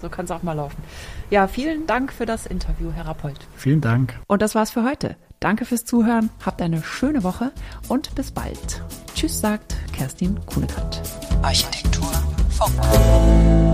so 0.00 0.08
kann 0.08 0.24
es 0.24 0.30
auch 0.30 0.42
mal 0.42 0.54
laufen. 0.54 0.82
Ja, 1.30 1.48
vielen 1.48 1.86
Dank 1.86 2.12
für 2.12 2.26
das 2.26 2.46
Interview, 2.46 2.90
Herr 2.92 3.06
Rappold. 3.06 3.38
Vielen 3.56 3.80
Dank. 3.80 4.18
Und 4.26 4.42
das 4.42 4.54
war's 4.54 4.70
für 4.70 4.84
heute. 4.84 5.16
Danke 5.40 5.64
fürs 5.64 5.84
Zuhören, 5.84 6.30
habt 6.44 6.60
eine 6.62 6.82
schöne 6.82 7.22
Woche 7.22 7.52
und 7.88 8.14
bis 8.14 8.32
bald. 8.32 8.82
Tschüss, 9.14 9.40
sagt 9.40 9.76
Kerstin 9.92 10.38
Kuhnekant. 10.46 11.00
Architektur 11.42 12.10
Funk. 12.50 13.67